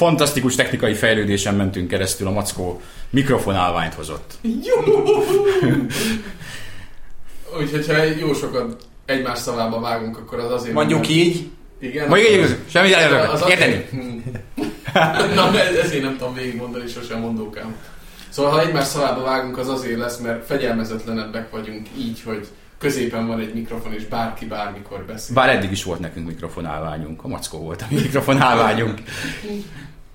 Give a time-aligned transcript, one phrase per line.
[0.00, 4.34] fantasztikus technikai fejlődésen mentünk keresztül, a Mackó mikrofonálványt hozott.
[7.60, 10.74] Úgyhogy ha jó sokat egymás szavába vágunk, akkor az azért...
[10.74, 11.50] Mondjuk nem- így.
[11.80, 12.08] Igen.
[12.08, 13.84] Mondjuk így, semmi azért- érteni.
[15.34, 17.76] Na, ez- ezért nem tudom végigmondani, sosem mondókám.
[18.28, 22.46] Szóval, ha egymás szavába vágunk, az azért lesz, mert fegyelmezetlenebbek vagyunk így, hogy
[22.78, 25.34] középen van egy mikrofon, és bárki bármikor beszél.
[25.34, 28.98] Bár eddig is volt nekünk mikrofonálványunk, a Mackó volt a mi mikrofonálványunk.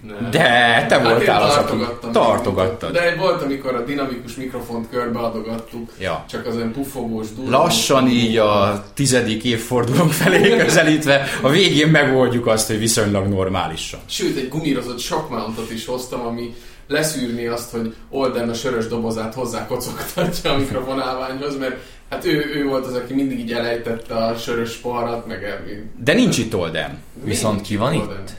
[0.07, 0.31] Nem.
[0.31, 0.39] De
[0.87, 1.75] te Hát voltál az, aki
[2.11, 2.91] tartogattad.
[2.91, 6.25] De volt, amikor a dinamikus mikrofont körbeadogattuk, Ja.
[6.29, 7.53] csak az olyan pufogós, durvós.
[7.53, 13.99] Lassan így a tizedik évfordulónk felé közelítve, a végén megoldjuk azt, hogy viszonylag normálisan.
[14.05, 16.53] Sőt, egy gumírozott shock mountot is hoztam, ami
[16.87, 21.75] leszűrni azt, hogy Olden a sörös dobozát hozzá kocogtatja a mikrofonálványhoz, mert
[22.09, 25.71] hát ő, ő volt az, aki mindig így elejtette a sörös poharat, meg elmi.
[26.03, 26.97] De nincs itt Olden.
[27.23, 28.17] Viszont ki van Olden.
[28.25, 28.31] itt?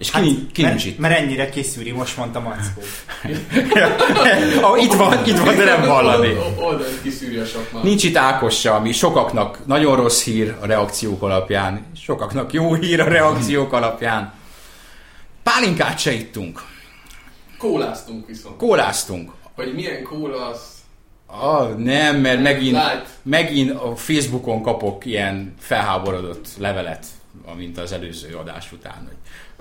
[0.00, 0.98] És ki, nincs- ki nincs mert, itt?
[0.98, 2.80] mert ennyire kiszűri, most mondta Mackó.
[4.70, 6.36] oh, itt van, itt van, de nem hallani.
[7.02, 7.46] Kiszűri a.
[7.82, 13.00] Nincs itt Ákos se, ami sokaknak nagyon rossz hír a reakciók alapján, sokaknak jó hír
[13.00, 14.32] a reakciók alapján.
[15.42, 16.62] Pálinkát se ittunk,
[17.58, 18.56] Kóláztunk viszont.
[18.56, 19.30] kóláztunk.
[19.54, 20.60] Hogy milyen kóla az...
[21.26, 23.06] Ah, nem, mert megint, Light.
[23.22, 27.06] megint a Facebookon kapok ilyen felháborodott levelet,
[27.56, 29.16] mint az előző adás után, hogy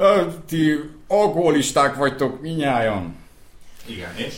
[0.06, 3.16] "Ö, ti alkoholisták vagytok minnyájan.
[3.86, 4.34] Igen, és?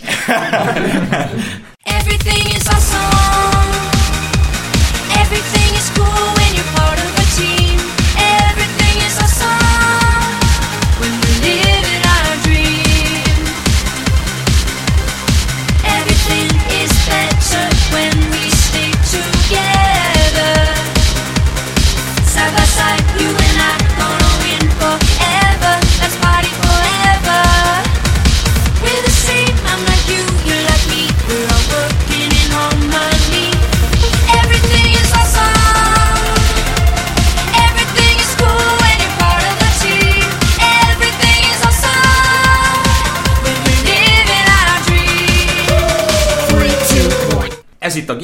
[1.83, 3.89] Everything is awesome.
[5.15, 6.33] Everything is cool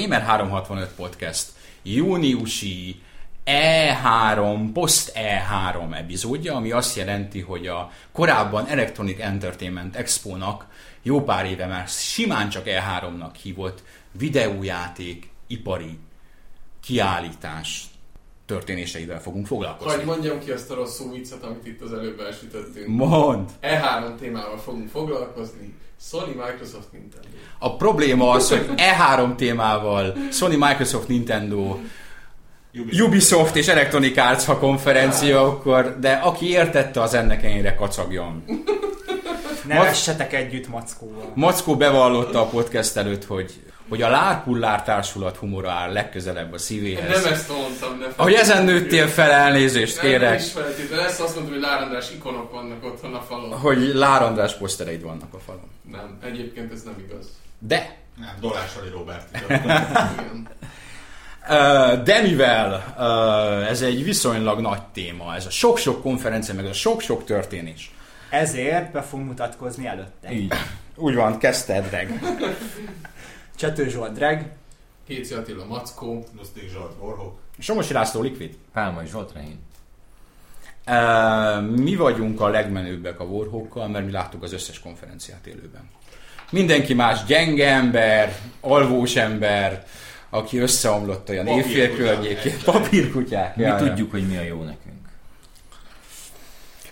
[0.08, 1.50] Gamer365 Podcast
[1.84, 3.02] júniusi
[3.46, 10.66] E3, post E3 epizódja, ami azt jelenti, hogy a korábban Electronic Entertainment Expo-nak
[11.02, 16.00] jó pár éve már simán csak E3-nak hívott videójáték ipari
[16.84, 17.86] kiállítás
[18.46, 19.98] történéseivel fogunk foglalkozni.
[19.98, 22.88] Hogy mondjam ki azt a rossz viccet, amit itt az előbb elsütöttünk.
[22.88, 23.50] Mond!
[23.62, 27.28] E3 témával fogunk foglalkozni, Sony, Microsoft, Nintendo.
[27.60, 31.78] A probléma az, hogy E3 témával Sony, Microsoft, Nintendo,
[33.06, 38.44] Ubisoft és Electronic Arts ha konferencia, akkor, de aki értette, az ennek ennyire kacagjon.
[39.68, 41.32] Ne Mac- együtt Mackóval.
[41.36, 43.54] Mackó bevallotta a podcast előtt, hogy,
[43.90, 47.24] hogy a Lárpullár társulat humora áll legközelebb a szívéhez.
[47.24, 51.06] Nem ezt mondtam, ne Ahogy ezen nőttél fel, elnézést Nem, nem kérek, is feltétlenül.
[51.06, 53.60] Ezt azt mondtam, hogy Lár András ikonok vannak otthon a falon.
[53.60, 55.70] hogy Lár András posztereid vannak a falon.
[55.92, 57.28] Nem, egyébként ez nem igaz.
[57.60, 59.28] De, Nem, Dolássali Robert.
[62.04, 62.96] De mivel
[63.70, 67.92] ez egy viszonylag nagy téma, ez a sok-sok konferencia, meg a sok-sok történés.
[68.30, 70.32] Ezért be fogunk mutatkozni előtte.
[70.32, 70.54] Így.
[70.96, 72.20] Úgy van, kezdted, Reg.
[73.58, 74.52] Csető Zsolt Dreg,
[75.08, 76.26] Kéci Attila Mackó.
[76.38, 77.40] Lustig Zsolt Orhok.
[77.60, 78.58] Somosi László Liquid.
[78.74, 79.34] Pálmai Zsolt.
[80.88, 85.90] Uh, mi vagyunk a legmenőbbek a Warhawkkal, mert mi láttuk az összes konferenciát élőben.
[86.52, 89.86] Mindenki más gyenge ember, alvós ember,
[90.30, 92.16] aki összeomlott olyan évfél Papírkutyák.
[92.16, 92.56] környékén.
[92.64, 93.56] Papírkutyák.
[93.56, 94.87] Mi tudjuk, hogy mi a jó nekünk.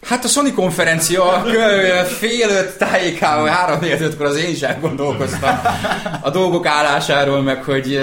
[0.06, 1.46] Hát a Sony konferencia
[2.08, 5.60] fél öt tájékával, három négy ötkor az én is elgondolkoztam
[6.22, 8.00] a dolgok állásáról, meg hogy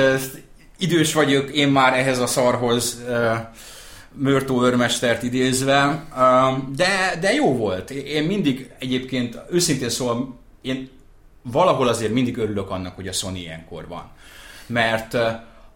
[0.79, 3.03] idős vagyok én már ehhez a szarhoz
[4.13, 6.05] Mörtó őrmestert idézve,
[6.77, 7.91] de, de jó volt.
[7.91, 10.91] Én mindig egyébként, őszintén szóval, én
[11.43, 14.11] valahol azért mindig örülök annak, hogy a Sony ilyenkor van.
[14.67, 15.17] Mert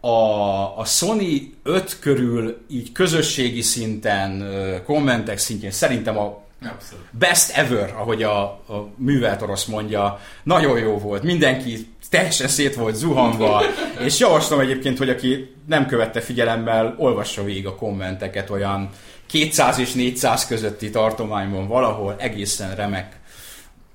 [0.00, 4.44] a, a Sony 5 körül így közösségi szinten,
[4.84, 7.04] kommentek szintjén szerintem a Abszolút.
[7.10, 11.22] best ever, ahogy a, a művelt orosz mondja, nagyon jó volt.
[11.22, 13.62] Mindenki teljesen szét volt zuhanva,
[14.06, 18.90] és javaslom egyébként, hogy aki nem követte figyelemmel, olvassa végig a kommenteket, olyan
[19.26, 23.16] 200 és 400 közötti tartományban valahol egészen remek.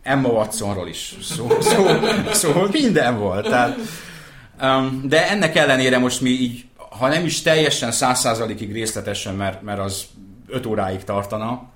[0.04, 1.86] Emma Watsonról is szó, szó,
[2.32, 3.48] szó minden volt.
[3.48, 3.78] Tehát,
[4.62, 9.80] um, de ennek ellenére most mi így, ha nem is teljesen 100%-ig részletesen, mert, mert
[9.80, 10.06] az
[10.48, 11.70] 5 óráig tartana,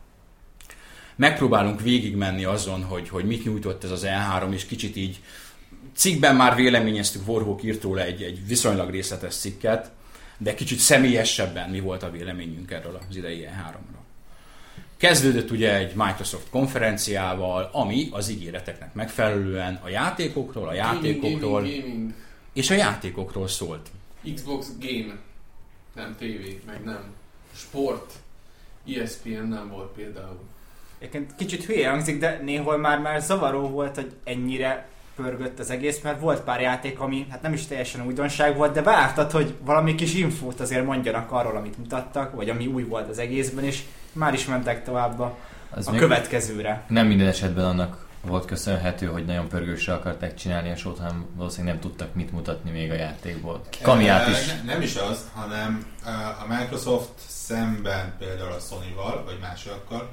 [1.15, 5.19] megpróbálunk végigmenni azon, hogy, hogy mit nyújtott ez az E3, és kicsit így
[5.95, 9.91] cikkben már véleményeztük, Warhawk írt róla egy, egy viszonylag részletes cikket,
[10.37, 14.03] de kicsit személyesebben mi volt a véleményünk erről az idei E3-ra.
[14.97, 22.13] Kezdődött ugye egy Microsoft konferenciával, ami az ígéreteknek megfelelően a játékokról, a játékokról Gaming, gaming,
[22.55, 23.89] és a játékokról szólt.
[24.35, 25.15] Xbox Game.
[25.95, 27.03] Nem TV, meg nem.
[27.55, 28.13] Sport.
[28.97, 30.39] ESPN nem volt például.
[30.97, 36.01] Egyébként kicsit hülye hangzik, de néhol már, már zavaró volt, hogy ennyire pörgött az egész,
[36.01, 39.95] mert volt pár játék, ami hát nem is teljesen újdonság volt, de vártad, hogy valami
[39.95, 44.33] kis infót azért mondjanak arról, amit mutattak, vagy ami új volt az egészben, és már
[44.33, 45.37] is mentek tovább a,
[45.69, 46.83] Az a következőre.
[46.87, 51.73] nem minden esetben annak volt köszönhető, hogy nagyon pörgősre akarták csinálni a sót, hanem valószínűleg
[51.73, 53.61] nem tudtak mit mutatni még a játékból.
[53.81, 54.45] Kamiát is.
[54.45, 55.85] Ne, nem is az, hanem
[56.43, 60.09] a Microsoft szemben például a Sony-val, vagy másokkal,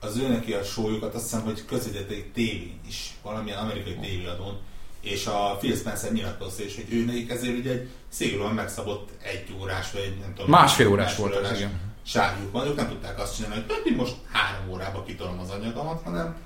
[0.00, 4.58] az ő neki a sójukat azt hiszem, hogy közvetítették tévén is, valamilyen amerikai tévéadón,
[5.00, 9.54] és a Phil Spencer nyilatkozta is, hogy ő nekik ezért ugye egy szigorúan megszabott egy
[9.60, 10.50] órás, vagy nem tudom.
[10.50, 11.80] Másfél órás másfél volt az, igen.
[12.02, 16.02] sávjuk van, ők nem tudták azt csinálni, hogy "Hát, most három órába kitolom az anyagamat,
[16.04, 16.36] hanem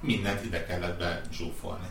[0.00, 1.86] mindent ide kellett be zsúfolni.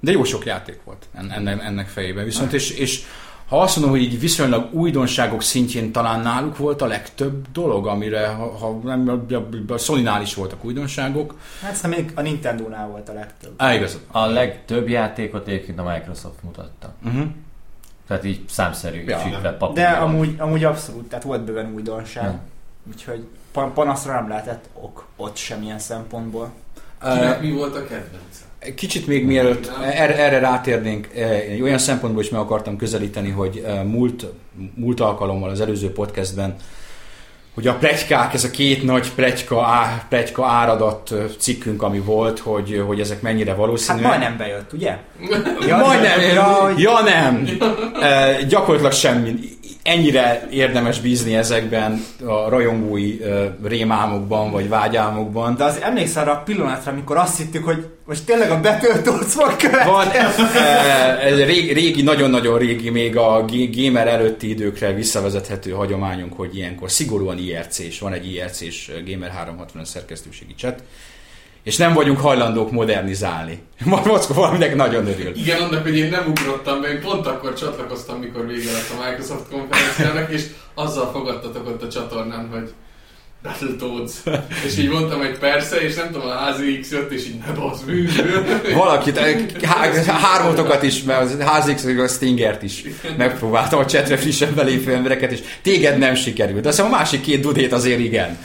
[0.00, 2.24] De jó sok játék volt en- ennek, ennek fejében.
[2.24, 3.02] Viszont, és, és
[3.48, 8.26] ha azt mondom, hogy így viszonylag újdonságok szintjén talán náluk volt a legtöbb dolog, amire,
[8.28, 9.08] ha, ha nem,
[9.68, 11.38] a- a Sony-nál is voltak újdonságok.
[11.62, 13.52] Hát szerintem még a Nintendo-nál volt a legtöbb.
[13.56, 14.00] Á, igazad.
[14.10, 16.94] A legtöbb játékot egyébként a Microsoft mutatta.
[17.04, 17.26] Uh-huh.
[18.06, 19.26] Tehát így számszerű Ja.
[19.42, 19.70] ja.
[19.72, 22.24] De amúgy, amúgy abszolút, tehát volt bőven újdonság.
[22.24, 22.40] Ja.
[22.88, 26.50] Úgyhogy panaszra nem lehetett ok ott semmilyen szempontból.
[27.02, 28.74] Kinek mi volt a kedvence?
[28.74, 31.08] Kicsit még mielőtt erre, erre rátérnénk,
[31.62, 34.26] olyan szempontból is meg akartam közelíteni, hogy múlt,
[34.74, 36.56] múlt alkalommal az előző podcastben,
[37.54, 42.82] hogy a plegykák, ez a két nagy pletyka, á, pletyka áradat cikkünk, ami volt, hogy,
[42.86, 44.06] hogy ezek mennyire Hát valószínűek.
[44.06, 44.96] majdnem bejött, ugye?
[45.68, 47.48] Ja, Majdnem, ja, hogy- ja nem.
[48.00, 49.34] E, gyakorlatilag semmi.
[49.82, 53.18] Ennyire érdemes bízni ezekben a rajongói
[53.64, 55.56] rémálmokban, vagy vágyálmokban.
[55.56, 59.56] De az emlékszel arra a pillanatra, amikor azt hittük, hogy most tényleg a betöltőc fog
[59.56, 59.90] következni?
[59.90, 66.56] Van, e, ez régi, régi, nagyon-nagyon régi, még a gamer előtti időkre visszavezethető hagyományunk, hogy
[66.56, 70.82] ilyenkor szigorúan IRC-s, van egy IRC-s Gamer 360 szerkesztőségi chat,
[71.62, 73.62] és nem vagyunk hajlandók modernizálni.
[73.84, 75.36] Mockó valaminek nagyon örül.
[75.36, 79.08] Igen, annak, hogy én nem ugrottam be, én pont akkor csatlakoztam, mikor vége lett a
[79.08, 82.70] Microsoft konferenciának, és azzal fogadtatok ott a csatornán, hogy
[83.42, 84.12] Battletoads.
[84.66, 87.52] és így mondtam, hogy persze, és nem tudom, a házi X jött, és így ne
[87.52, 87.80] basz
[88.74, 92.84] Valakit, eh, há- hármatokat is, mert az HZX, a Stingert is
[93.16, 96.66] megpróbáltam a chatre frissen belépő embereket, és téged nem sikerült.
[96.66, 98.38] Azt hiszem a másik két dudét azért igen.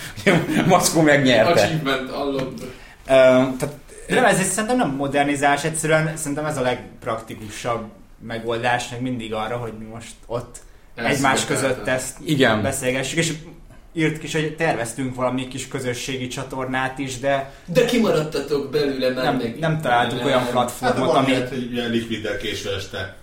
[0.67, 1.61] Mackó megnyerte.
[1.61, 2.74] Achievement, allott.
[3.05, 3.73] Tehát
[4.07, 7.83] De nem, ez szerintem nem modernizás, egyszerűen szerintem ez a legpraktikusabb
[8.27, 10.57] megoldás, meg mindig arra, hogy mi most ott
[10.95, 12.61] egymás között ezt igen.
[12.61, 13.33] beszélgessük, és
[13.93, 19.37] írt is, hogy terveztünk valami kis közösségi csatornát is, de De kimaradtatok belőle, nem, nem,
[19.37, 19.59] neki.
[19.59, 21.31] nem találtunk olyan Hát platformot, van ami...
[21.31, 23.15] ilyet, hogy ilyen likviddel késő este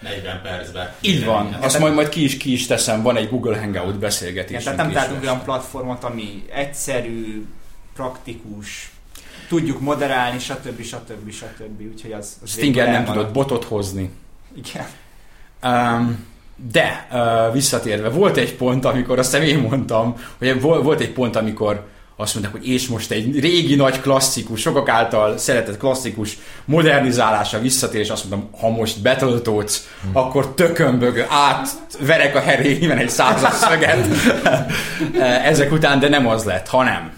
[0.00, 0.92] 40 percben.
[1.00, 1.42] Így van.
[1.42, 1.62] Minden.
[1.62, 4.60] Azt majd, majd ki, is, ki is teszem, van egy Google Hangout beszélgetésünk.
[4.60, 7.46] Igen, tehát nem találtunk olyan platformot, ami egyszerű,
[7.94, 8.90] praktikus,
[9.48, 10.82] tudjuk moderálni, stb.
[10.82, 11.32] stb.
[11.32, 11.80] stb.
[11.92, 14.10] Úgyhogy az, az Stinger nem tudott botot hozni.
[14.56, 14.86] Igen.
[15.62, 16.26] Um,
[16.70, 21.12] de uh, visszatérve, volt egy pont, amikor azt hiszem én mondtam, hogy vol- volt egy
[21.12, 21.86] pont, amikor
[22.16, 28.00] azt mondták, hogy és most egy régi nagy klasszikus, sokak által szeretett klasszikus modernizálása visszatér,
[28.00, 30.16] és azt mondtam, ha most Battletoads, hmm.
[30.16, 34.06] akkor tökömbög, átverek a heréimen egy százas szöget
[35.50, 37.12] ezek után, de nem az lett, hanem,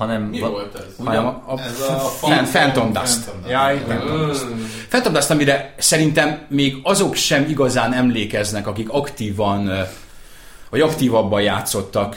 [0.00, 1.04] Hanem Mi va- volt ez?
[1.06, 3.20] hanem a, a, Ez a Phan- Phantom Dust.
[3.22, 3.50] Phantom Dust.
[3.50, 4.64] Jaj, Mm.
[4.88, 9.70] Phantom Dust, amire szerintem még azok sem igazán emlékeznek, akik aktívan
[10.70, 12.14] vagy aktívabban játszottak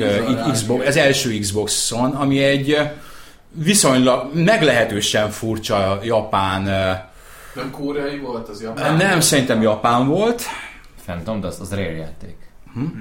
[0.52, 2.78] Xbox, az első Xbox-on, ami egy
[3.52, 6.62] viszonylag meglehetősen furcsa japán,
[7.56, 8.96] Nem koreai volt az japán?
[8.96, 10.44] nem, szerintem japán volt,
[11.06, 12.36] Phantom Dust, az Rare játék.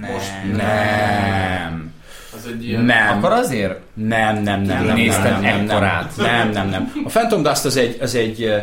[0.00, 0.56] Nem.
[0.56, 1.91] nem,
[2.34, 2.82] Az egy ilyen...
[2.84, 3.78] nem, Akkor azért?
[3.94, 6.92] Nem, nem, nem, nem, Néztem nem, nem, nem, nem, nem, nem.
[7.04, 8.54] A Phantom Dust az egy, az egy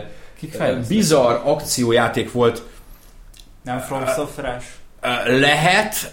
[0.88, 2.64] bizarr akciójáték volt,
[3.64, 4.64] Nem From Software-es?
[5.26, 6.12] Lehet,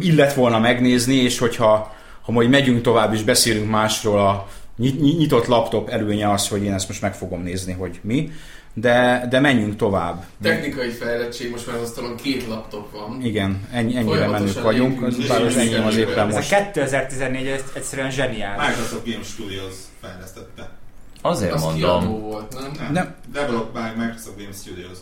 [0.00, 5.18] illet volna megnézni, és hogyha ha majd megyünk tovább és beszélünk másról, a nyit- nyit-
[5.18, 8.30] nyitott laptop előnye az, hogy én ezt most meg fogom nézni, hogy mi.
[8.74, 10.24] De, de menjünk tovább.
[10.42, 13.22] Technikai fejlettség, most már az asztalon két laptop van.
[13.22, 16.48] Igen, ennyi, ennyire menők vagyunk, az, bár az és enyém az éppen Ez a most.
[16.48, 18.66] 2014 ez egyszerűen zseniális.
[18.68, 20.70] Microsoft Game Studios fejlesztette.
[21.22, 22.20] Azért Az mondom.
[22.20, 22.70] volt, nem?
[22.78, 22.92] Nem.
[22.92, 23.14] Nem.
[23.32, 24.98] Developed by Microsoft Game Studios.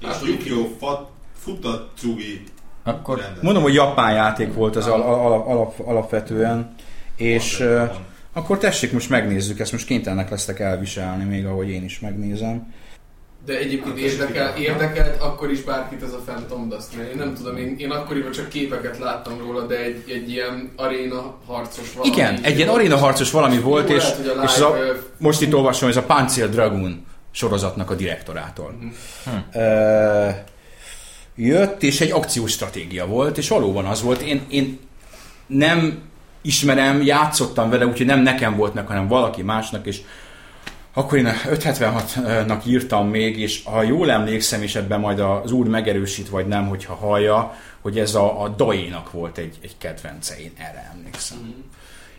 [0.00, 1.08] És Hát, Yukio Fat-
[1.38, 2.42] Futatsugi
[2.82, 3.42] Akkor rendezte.
[3.44, 6.74] Mondom, hogy japán játék volt az al- al- alap, alapvetően,
[7.16, 7.84] és ö,
[8.38, 12.74] akkor tessék, most megnézzük, ezt most kénytelenek lesztek elviselni, még ahogy én is megnézem.
[13.46, 17.34] De egyébként Hát, érdekel, érdekelt akkor is bárkit ez a Phantom Dust, mert én nem
[17.34, 22.12] tudom, én, én akkoriban csak képeket láttam róla, de egy, egy ilyen aréna harcos valami.
[22.12, 24.76] Igen, egy ilyen aréna harcos valami volt, és, lehet, a és ez a,
[25.18, 28.74] most itt olvasom, ez a Pancil Dragoon sorozatnak a direktorától.
[28.80, 29.62] Mhm.
[29.62, 30.28] Ö,
[31.36, 34.20] jött, és egy akciós stratégia volt, és valóban az volt.
[34.20, 34.78] Én, én
[35.46, 36.02] nem
[36.42, 40.00] ismerem, játszottam vele, úgyhogy nem nekem volt meg, hanem valaki másnak, és
[40.94, 46.28] akkor én 576-nak írtam még, és ha jól emlékszem, és ebben majd az úr megerősít,
[46.28, 50.92] vagy nem, hogyha hallja, hogy ez a, a Dai-nak volt egy, egy kedvence, én erre
[50.94, 51.38] emlékszem.
[51.38, 51.48] Mhm.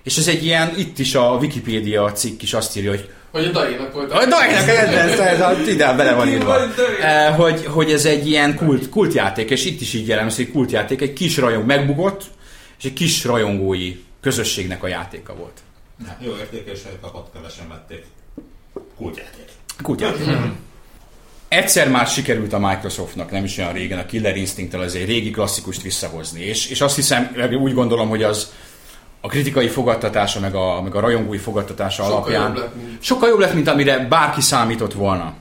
[0.04, 3.52] És ez egy ilyen, itt is a Wikipédia cikk is azt írja, hogy Hogy a
[3.52, 4.12] Dainak volt.
[4.12, 6.58] a Dai-nak kedvence, ez a, ide bele van írva.
[7.02, 11.02] Eh, hogy, hogy ez egy ilyen kult, kultjáték, és itt is így jellemző, hogy kultjáték,
[11.02, 12.24] egy kis rajong megbugott,
[12.80, 15.60] és egy kis rajongói közösségnek a játéka volt.
[16.20, 18.06] Jó értékeseket kapott, kevesen vették.
[18.96, 19.46] Kultjáték.
[19.82, 20.28] Kultjáték.
[21.48, 25.32] Egyszer már sikerült a Microsoftnak, nem is olyan régen, a Killer instinct az egy régi
[25.32, 28.52] klasszikust visszahozni, és, és azt hiszem, úgy gondolom, hogy az
[29.22, 33.30] a kritikai fogadtatása, meg a, meg a rajongói fogadtatása Sokkal alapján jobb lett, mint- sokkal
[33.30, 35.34] jobb lett, mint amire bárki számított volna.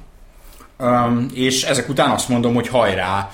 [0.78, 3.30] Um, és ezek után azt mondom, hogy hajrá,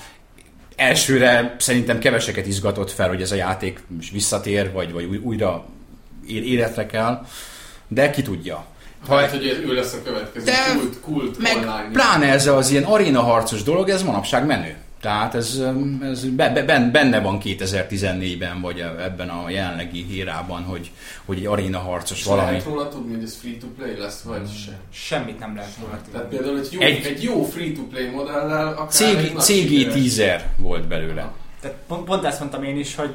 [0.75, 5.65] elsőre szerintem keveseket izgatott fel, hogy ez a játék most visszatér, vagy, vagy új- újra
[6.27, 7.25] életre kell,
[7.87, 8.65] de ki tudja.
[9.07, 11.89] Ha, Hát, hogy ő lesz a következő De- kult, kult meg online.
[11.91, 14.75] pláne ez az ilyen aréna harcos dolog, ez manapság menő.
[15.05, 15.61] Tehát ez,
[16.01, 20.91] ez be, be, ben- benne van 2014-ben, vagy ebben a jelenlegi hírában, hogy,
[21.25, 22.47] hogy egy aréna harcos És valami.
[22.49, 24.73] lehet róla tudni, hogy ez free-to-play lesz, vagy sem.
[24.91, 26.37] Semmit nem lehet volna Tehát tudni.
[26.37, 31.31] például egy jó, Egy- egy, jó free-to-play modellel akár CG, CG teaser volt belőle.
[31.61, 33.13] Tehát pont, pont ezt mondtam én is, hogy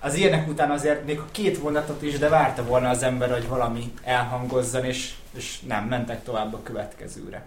[0.00, 3.48] az ilyenek után azért még a két vonatot is, de várta volna az ember, hogy
[3.48, 7.46] valami elhangozzon, és, és nem, mentek tovább a következőre.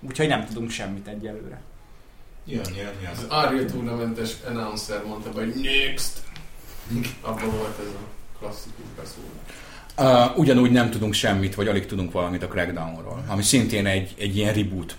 [0.00, 1.60] Úgyhogy nem tudunk semmit egyelőre.
[2.46, 3.10] Jön, jön, jön.
[3.12, 6.18] Az Unreal Tournamentes announcer mondta, be, hogy next!
[7.20, 10.30] Abban volt ez a klasszikus beszólás.
[10.32, 14.36] Uh, ugyanúgy nem tudunk semmit, vagy alig tudunk valamit a Crackdownról, ami szintén egy, egy
[14.36, 14.96] ilyen reboot.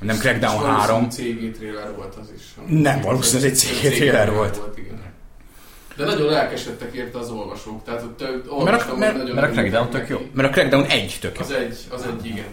[0.00, 2.42] Nem Crackdown 3, CG trailer volt az is.
[2.66, 4.60] Nem, valószínűleg ez egy CG trailer volt.
[4.78, 4.98] igen.
[5.96, 7.84] De nagyon lelkesedtek érte az olvasók.
[7.84, 10.18] Tehát ott ö, Mert a- olvastam, mert- mert a Crackdown tök jó.
[10.32, 11.42] mert a Crackdown 1 tök jó.
[11.44, 12.46] Az egy, az egy igen.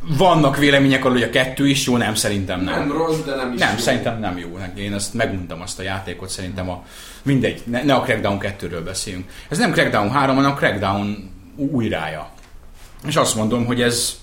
[0.00, 2.78] Vannak vélemények arról, hogy a kettő is jó, nem, szerintem nem.
[2.78, 3.78] Nem rossz, de nem is Nem, jó.
[3.78, 4.58] szerintem nem jó.
[4.76, 6.84] Én ezt meguntam azt a játékot, szerintem a...
[7.22, 9.30] Mindegy, ne, ne a Crackdown 2-ről beszéljünk.
[9.48, 12.30] Ez nem Crackdown 3, hanem a Crackdown újrája.
[13.06, 14.16] És azt mondom, hogy ez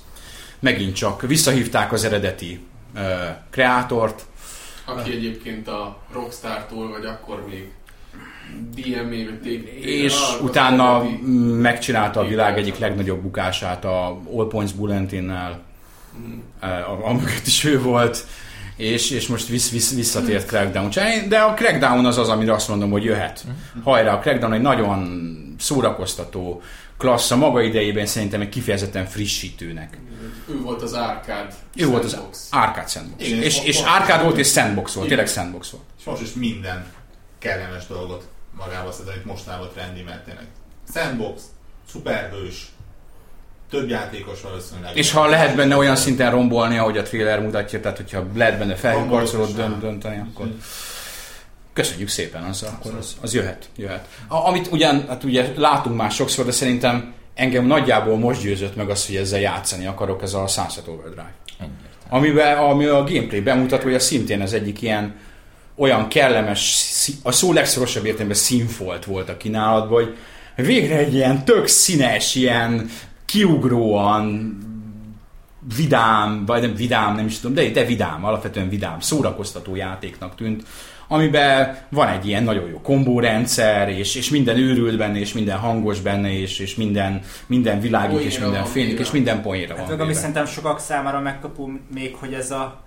[0.60, 2.60] megint csak visszahívták az eredeti
[2.96, 3.02] uh,
[3.52, 4.26] kreátort,
[4.86, 7.72] Aki egyébként a Rockstar-tól, vagy akkor még
[8.76, 11.04] DMA, vagy és utána
[11.62, 15.62] megcsinálta a világ egyik legnagyobb bukását a All Points Bullentinnel,
[16.18, 16.40] Mm.
[17.04, 18.26] amögött is ő volt,
[18.76, 20.90] és, és most visz, visz, visszatért Crackdown.
[21.28, 23.46] De a Crackdown az az, amire azt mondom, hogy jöhet.
[23.84, 26.62] Hajrá, a Crackdown egy nagyon szórakoztató,
[26.98, 29.98] klassz, a maga idejében szerintem egy kifejezetten frissítőnek.
[30.50, 32.18] Ő volt az Arcade Ő volt az.
[32.52, 33.26] Arcade Sandbox.
[33.28, 35.18] Igen, és, és és Arcade volt és Sandbox volt, Igen.
[35.18, 35.84] tényleg Sandbox volt.
[36.00, 36.86] És most is minden
[37.40, 40.48] kellemes dolgot magába szed, amit mostanában trendi, mert tényleg
[40.94, 41.42] sandbox,
[41.92, 42.72] szuperhős,
[43.70, 44.98] több játékos valószínűleg.
[44.98, 48.76] És ha lehet benne olyan szinten rombolni, ahogy a trailer mutatja, tehát hogyha lehet benne
[48.76, 49.70] felhőkarcolót Rombolatosan.
[49.70, 50.48] dönt, dönteni, akkor
[51.74, 54.08] köszönjük szépen, az, akkor az, az jöhet, jöhet.
[54.28, 58.90] A, amit ugyan, hát ugye látunk már sokszor, de szerintem engem nagyjából most győzött meg
[58.90, 61.34] az, hogy ezzel játszani akarok, ez a Sunset Overdrive.
[62.10, 65.16] Amiben, ami a gameplay bemutatója szintén az egyik ilyen
[65.76, 66.92] olyan kellemes,
[67.24, 70.18] a szó legszorosabb értelemben színfolt volt a kínálatban, hogy
[70.56, 72.90] végre egy ilyen tök színes, ilyen
[73.26, 74.58] kiugróan
[75.76, 80.64] vidám, vagy nem vidám, nem is tudom, de, de vidám, alapvetően vidám, szórakoztató játéknak tűnt,
[81.08, 86.00] amiben van egy ilyen nagyon jó kombórendszer, és, és minden őrült benne, és minden hangos
[86.00, 89.00] benne, és, és minden, minden világít, és minden véve.
[89.00, 92.83] és minden poénra Hát van meg ami szerintem sokak számára megkapó még, hogy ez a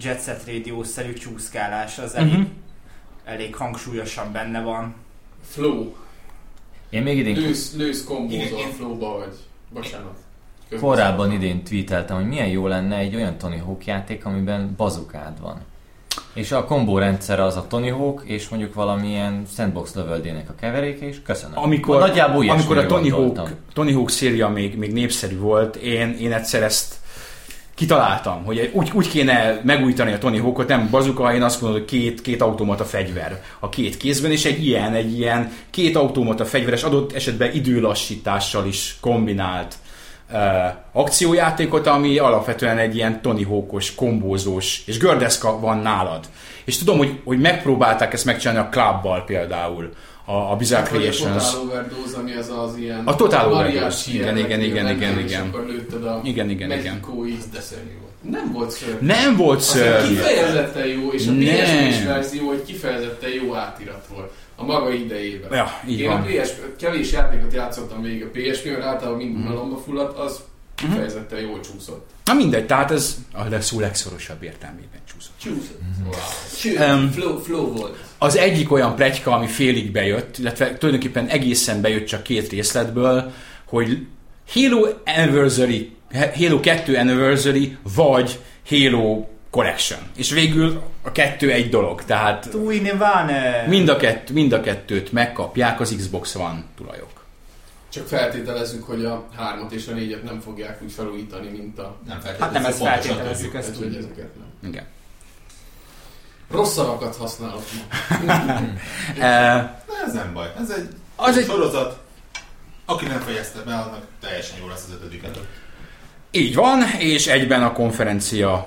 [0.00, 2.42] Jet Set Radio-szerű csúszkálás az elég, Mhm.
[3.24, 4.94] elég hangsúlyosan benne van.
[5.48, 5.92] Flow.
[6.90, 9.34] Én még idén Lősz, lősz kombózol a flowba, vagy...
[9.72, 10.18] Bocsánat.
[10.80, 15.60] Korábban idén tweeteltem, hogy milyen jó lenne egy olyan Tony Hawk játék, amiben bazukád van.
[16.34, 21.06] És a kombó rendszer az a Tony Hawk, és mondjuk valamilyen sandbox lövöldének a keveréke,
[21.06, 21.58] és köszönöm.
[21.58, 23.10] amikor, Nagyjából amikor a Tony.
[23.10, 26.94] Hawk, Tony Hawk széria még, még népszerű volt, én, én egyszer ezt
[27.80, 31.88] kitaláltam, hogy úgy, úgy kéne megújítani a Tony Hawkot, nem bazuka, én azt mondom, hogy
[31.88, 36.82] két, két automata fegyver a két kézben, és egy ilyen, egy ilyen két automata fegyveres
[36.82, 39.74] adott esetben időlassítással is kombinált
[40.32, 40.38] uh,
[40.92, 46.24] akciójátékot, ami alapvetően egy ilyen Tony Hawkos, kombózós, és gördeszka van nálad.
[46.64, 49.90] És tudom, hogy, hogy megpróbálták ezt megcsinálni a Clubbal például,
[50.30, 51.50] a, a Bizarre Vagy a Creations.
[51.50, 53.02] Total Overdose, ami az az ilyen...
[53.06, 55.46] A Total Overdose, igen, igen, igen, igen, igen.
[55.46, 56.82] akkor lőtted a Igen, igen, igen.
[56.94, 57.36] mexikói...
[57.52, 58.08] De szörnyű volt.
[58.38, 59.06] Nem volt szörnyű.
[59.06, 60.08] Nem volt szörnyű.
[60.14, 61.32] kifejezetten jó, és a.
[61.32, 64.30] PS-es verzió egy kifejezetten jó átirat volt.
[64.56, 65.52] A maga idejében.
[65.52, 66.20] Ja, így Én van.
[66.20, 69.46] a PS, kevés játékot játszottam még a PSP, mert általában mind Mhm.
[69.46, 70.40] unalomba fulladt, az
[70.74, 72.10] kifejezetten jól csúszott.
[72.24, 75.32] Na mindegy, tehát ez a szó legszorosabb értelmében csúszott.
[75.42, 75.80] Csúszott.
[76.04, 76.76] Wow.
[76.76, 77.96] Em, Cső, flow, flow volt.
[78.22, 83.32] Az egyik olyan plegyka, ami félig bejött, illetve tulajdonképpen egészen bejött csak két részletből,
[83.64, 84.06] hogy
[84.52, 85.96] Halo Anniversary,
[86.34, 89.98] Halo 2 Anniversary, vagy Halo Collection.
[90.16, 92.48] És végül a kettő egy dolog, tehát
[93.68, 97.24] mind a, kett, mind a kettőt megkapják az Xbox One tulajok.
[97.88, 101.96] Csak feltételezzük, hogy a 3-at és a 4-et nem fogják úgy felújítani, mint a...
[102.06, 102.54] Nem feltétlenül.
[102.54, 103.54] Hát nem ezt feltételezzük, tudjuk.
[103.54, 104.04] ezt Hát, hogy tudjuk.
[104.04, 104.70] ezeket nem.
[104.70, 104.84] Igen.
[106.50, 107.62] Rossz szavakat használok.
[109.18, 110.52] Eh, De ez nem baj.
[110.60, 111.98] Ez egy, Az egy- sorozat.
[112.86, 115.48] Aki nem fejezte be, annak teljesen jó lesz az ötödik előtt.
[116.30, 118.66] Így van, és egyben a konferencia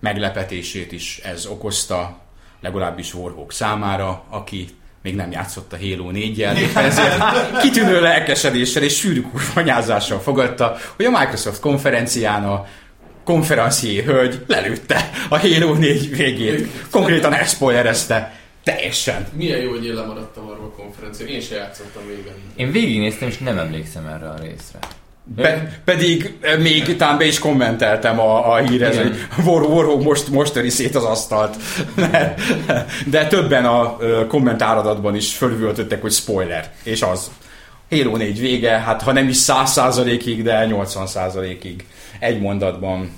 [0.00, 2.18] meglepetését is ez okozta,
[2.60, 4.68] legalábbis Warhawk számára, aki
[5.02, 7.22] még nem játszott a Halo 4-jel, éppen ezért
[7.60, 12.66] kitűnő lelkesedéssel és sűrű kurvanyázással fogadta, hogy a Microsoft konferencián a
[13.28, 16.68] konferencié hölgy lelőtte a Halo 4 végét.
[16.90, 18.34] Konkrétan elspoilerezte.
[18.64, 19.26] Teljesen.
[19.32, 21.28] Milyen jó, hogy én lemaradtam arról a konferencián.
[21.28, 22.24] Én se játszottam végig.
[22.56, 24.78] Én végignéztem, és nem emlékszem erre a részre.
[25.36, 29.14] Pe- pedig eh, még talán be is kommenteltem a, a hírhez, Igen.
[29.30, 31.56] hogy War, Warhawk most, most töri szét az asztalt.
[33.06, 36.72] De többen a ö, kommentáradatban is fölvöltöttek, hogy spoiler.
[36.82, 37.30] És az.
[37.90, 41.84] Halo 4 vége, hát ha nem is 100%-ig, de 80%-ig.
[42.18, 43.10] Egy mondatban.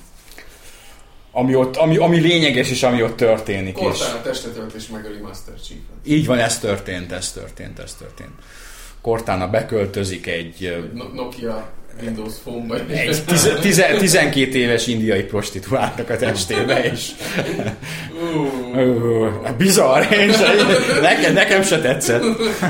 [1.32, 3.76] Ami, ott, ami, ami lényeges, és ami ott történik.
[3.76, 6.06] És Kortán a testetölt és megöli Master Chief-et.
[6.06, 8.30] így van, ez történt, ez történt, ez történt.
[9.00, 11.68] Cortana beköltözik egy No- Nokia
[12.02, 12.76] Windows Phone-ba.
[12.88, 17.10] egy tize, tize, 12 éves indiai prostituáltnak a testébe, és
[18.34, 20.52] Ú, ö, bizarr, én se,
[21.00, 22.22] nekem, nekem se tetszett.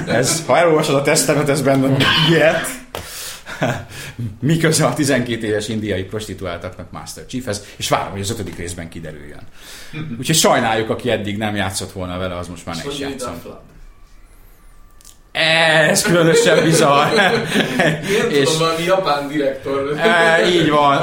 [0.06, 1.96] Ez, ha elolvasod a tesztemet, ez benne van,
[2.30, 2.66] ilyet.
[4.40, 8.88] Mi köze a 12 éves indiai prostituáltaknak Master Chiefhez, és várom, hogy az ötödik részben
[8.88, 9.42] kiderüljön.
[10.18, 13.34] Úgyhogy sajnáljuk, aki eddig nem játszott volna vele, az most már ne is játszom.
[15.32, 17.06] Ez különösen bizarr.
[18.30, 19.98] És- tudom, valami japán direktor.
[19.98, 21.02] E, így van.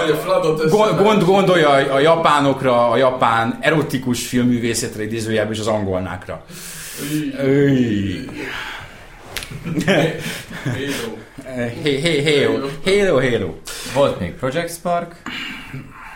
[0.69, 6.45] Gond, gond, gondolja a japánokra, a japán erotikus filmművészetre idézőjelben és az angolnákra.
[7.37, 7.49] Halo.
[9.85, 10.15] Hé,
[10.75, 10.85] hé,
[11.47, 13.53] Halo, Halo, Halo.
[13.93, 15.21] Volt még Project Spark,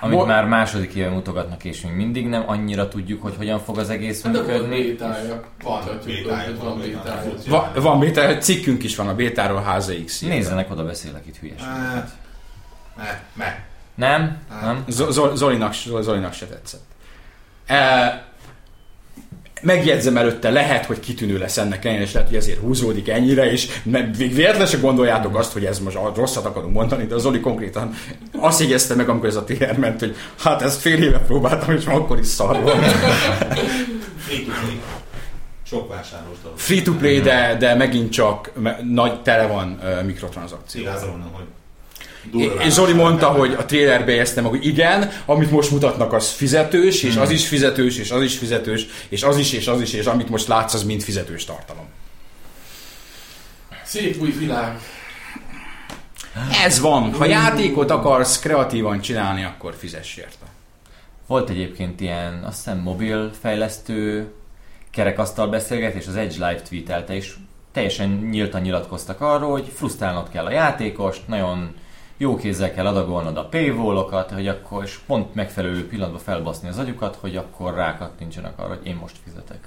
[0.02, 3.78] amit Volt- már második éve mutogatnak, és még mindig nem annyira tudjuk, hogy hogyan fog
[3.78, 4.82] az egész Hát működni.
[4.82, 5.44] bétája.
[5.64, 7.22] Van bétája, hogy van van bétája.
[7.24, 7.72] bétája.
[7.74, 10.20] Va, van béta, cikkünk is van a bétáról HZX.
[10.20, 11.66] Nézzenek, oda beszélek itt hülyeség.
[11.68, 12.10] Hát,
[12.98, 13.64] me, me.
[13.96, 14.38] Nem?
[14.62, 14.84] Nem?
[14.88, 16.84] Z- Zol- Zolinak, Zolinak se tetszett.
[17.66, 18.24] E,
[19.62, 23.82] megjegyzem előtte, lehet, hogy kitűnő lesz ennek ellenére, és lehet, hogy ezért húzódik ennyire, és
[24.18, 27.94] véletlenül se gondoljátok azt, hogy ez most rosszat akarunk mondani, de a Zoli konkrétan
[28.40, 31.86] azt jegyezte meg, amikor ez a trailer ment, hogy hát ezt fél éve próbáltam, és
[31.86, 32.86] akkor is szar volt.
[35.64, 36.58] Sok vásárlós dolog.
[36.58, 38.52] Free to play, de, de megint csak
[38.84, 40.82] nagy tele van uh, mikrotranszakció.
[40.82, 41.46] Igazán mondom, hogy
[42.60, 47.04] És Zoli mondta, hogy a trailerbe jegyezte meg, hogy igen, amit most mutatnak, az fizetős,
[47.04, 50.06] és az is fizetős, és az is fizetős, és az is, és az is, és
[50.06, 51.86] amit most látsz, az mind fizetős tartalom.
[53.84, 54.80] Szép új világ.
[56.64, 57.14] Ez van.
[57.14, 60.46] Ha játékot akarsz kreatívan csinálni, akkor fizess érte.
[61.28, 64.32] Volt egyébként ilyen, azt hiszem, mobil fejlesztő
[64.92, 67.34] kerekasztal beszélgetés, az Edge Live tweetelte, és
[67.74, 71.76] teljesen nyíltan nyilatkoztak arról, hogy frusztrálnod kell a játékost, nagyon
[72.22, 77.18] jó kézzel kell adagolnod a paywallokat, hogy akkor, és pont megfelelő pillanatban felbaszni az agyukat,
[77.20, 79.58] hogy akkor rákattintsanak arra, hogy én most fizetek.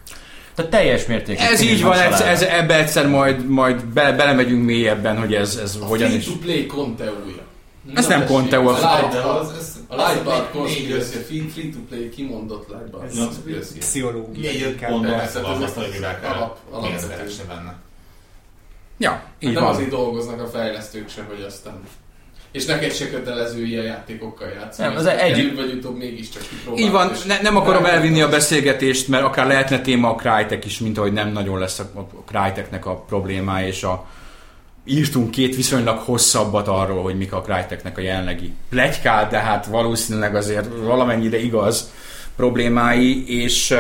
[0.55, 1.47] Tehát teljes mértékben.
[1.53, 5.79] Ez így van, ez, ez, ebbe egyszer majd, majd be, belemegyünk mélyebben, hogy ez, ez
[5.81, 6.25] A hogyan free is.
[6.27, 7.43] to play Conte újra.
[7.95, 8.81] Ez nem Conte A volt.
[8.81, 12.69] Light De Bar- az- ez- a Light Bar az- Conspiracy, a free to play kimondott
[12.69, 13.01] Light Bar
[15.01, 15.91] megfogalmazta, ez
[16.21, 17.31] kell alap- alapvető.
[18.99, 19.73] Ja, Hát így nem van.
[19.75, 21.81] azért dolgoznak a fejlesztők sem, hogy aztán...
[22.55, 24.89] És neked se kötelező ilyen játékokkal játszani.
[24.89, 26.87] Nem, az egy- Előbb vagy utóbb mégiscsak kipróbálod.
[26.87, 30.79] Így van, ne, nem akarom elvinni a beszélgetést, mert akár lehetne téma a Crytek is,
[30.79, 34.07] mint ahogy nem nagyon lesz a, a Cryteknek a problémája, és a,
[34.85, 40.35] írtunk két viszonylag hosszabbat arról, hogy mik a Cryteknek a jelenlegi plegykát, de hát valószínűleg
[40.35, 41.93] azért valamennyire igaz
[42.37, 43.75] problémái, és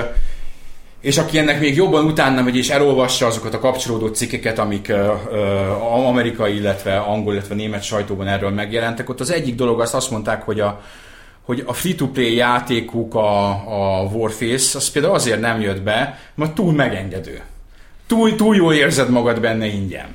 [1.05, 5.12] és aki ennek még jobban utána megy és elolvassa azokat a kapcsolódó cikkeket, amik ö,
[5.31, 10.11] ö, amerikai, illetve angol, illetve német sajtóban erről megjelentek, ott az egyik dolog azt azt
[10.11, 10.83] mondták, hogy a,
[11.43, 16.73] hogy a free-to-play játékuk, a, a Warface, az például azért nem jött be, mert túl
[16.73, 17.40] megengedő.
[18.07, 20.14] Túl, túl jól érzed magad benne ingyen.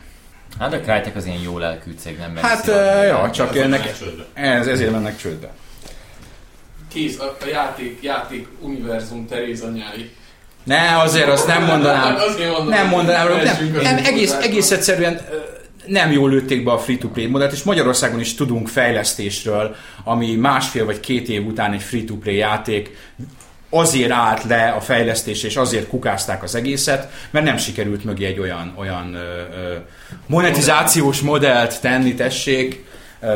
[0.59, 3.91] Hát a Crytek az ilyen jó lelkű cég, nem Hát, ö, ja, csak ennek,
[4.33, 5.51] ez, ezért mennek csődbe.
[6.93, 10.17] Kész, a, a játék, játék univerzum terézanyái.
[10.63, 12.15] Ne, azért azt nem mondanám.
[12.15, 15.19] Azért Nem mondanám, nem, nem egész, egész egyszerűen
[15.85, 20.99] nem jól lőtték be a free-to-play modellt, és Magyarországon is tudunk fejlesztésről, ami másfél vagy
[20.99, 22.97] két év után egy free-to-play játék
[23.69, 28.39] azért állt le a fejlesztés, és azért kukázták az egészet, mert nem sikerült mögé egy
[28.39, 29.75] olyan, olyan ö, ö,
[30.27, 32.85] monetizációs modellt tenni, tessék,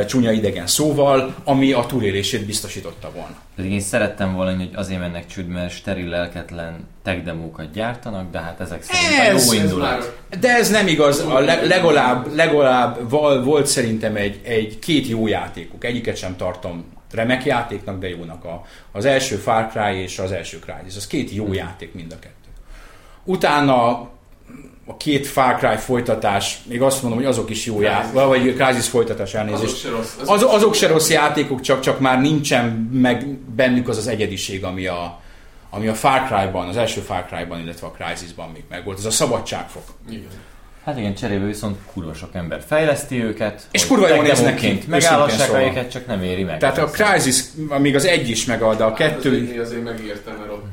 [0.08, 3.36] csúnya idegen szóval, ami a túlélését biztosította volna.
[3.56, 7.34] Pedig én szerettem volna, hogy azért mennek csődbe, mert steril lelketlen tech
[7.74, 10.18] gyártanak, de hát ezek szerint a Ez- jó Ez indulat.
[10.40, 15.28] De ez nem igaz, a le, legalább, legalább val, volt szerintem egy, egy két jó
[15.28, 15.84] játékuk.
[15.84, 18.44] Egyiket sem tartom remek játéknak, de jónak.
[18.46, 20.96] A, az első Far Cry és az első Crysis.
[20.96, 22.50] Az két jó játék mind a kettő.
[23.24, 24.10] Utána
[24.86, 28.88] a két Far Cry folytatás, még azt mondom, hogy azok is jó játék, vagy Crysis
[28.88, 29.80] folytatás azok elnézést.
[29.80, 30.14] se rossz.
[30.26, 34.88] Az, azok se rossz játékok, csak, csak már nincsen meg bennük az az egyediség, ami
[34.88, 35.20] a,
[35.70, 38.98] ami a Far Cry-ban, az első Far Cry-ban, illetve a Crysis-ban még megvolt.
[38.98, 39.84] Ez a szabadságfok.
[40.10, 40.28] Igen.
[40.86, 43.68] Hát igen, cserébe viszont kurva sok ember fejleszti őket.
[43.72, 45.62] És kurva jól néznek ki, Megállassák szóval.
[45.62, 46.58] őket, csak nem éri meg.
[46.60, 47.44] Tehát a Crysis,
[47.78, 49.30] még az egy is, meg a, de a Hát kettő...
[49.30, 50.66] az végén azért megértem, mert ott...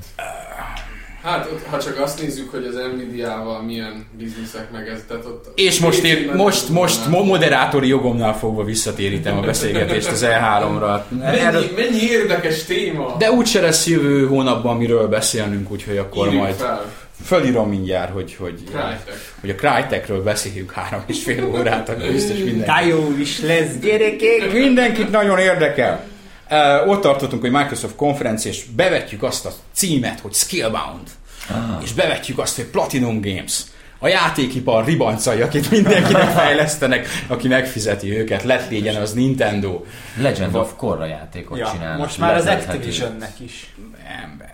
[1.22, 5.52] Hát ott, ha csak azt nézzük, hogy az Nvidia-val milyen bizniszek meg ez, tehát ott...
[5.54, 11.00] És most, ér, most, most mo- moderátori jogomnál fogva visszatérítem a beszélgetést az E3-ra.
[11.08, 13.14] Mennyi, mennyi érdekes téma!
[13.18, 16.84] De úgyse lesz jövő hónapban miről beszélnünk, úgyhogy akkor Írjuk majd fel.
[17.24, 19.32] fölírom mindjárt, hogy, hogy, Crytek.
[19.40, 22.80] hogy a Crytekről beszéljünk három és fél órát, akkor biztos mindenki.
[22.80, 24.52] De jó is lesz, gyerekek!
[24.52, 26.04] Mindenkit nagyon érdekel.
[26.50, 31.08] Uh, ott tartottunk, hogy Microsoft konferencia, és bevetjük azt a címet, hogy Skillbound.
[31.50, 31.82] Ah.
[31.82, 33.62] És bevetjük azt, hogy Platinum Games.
[33.98, 39.82] A játékipar ribancai, akit mindenkinek fejlesztenek, aki megfizeti őket, lett légyen az Nintendo.
[40.16, 41.98] Legend of Korra játékot Ja, csinálnak.
[41.98, 42.46] most már az.
[42.46, 43.74] Activisionnek is.
[44.22, 44.52] Ember.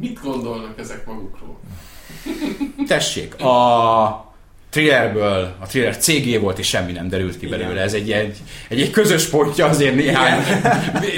[0.00, 1.60] Mit gondolnak ezek magukról?
[2.86, 4.31] Tessék, a
[4.72, 7.58] trailerből, a trailer CG volt, és semmi nem derült ki Igen.
[7.58, 7.80] belőle.
[7.80, 8.36] Ez egy, egy,
[8.68, 10.40] egy, egy közös pontja azért néhány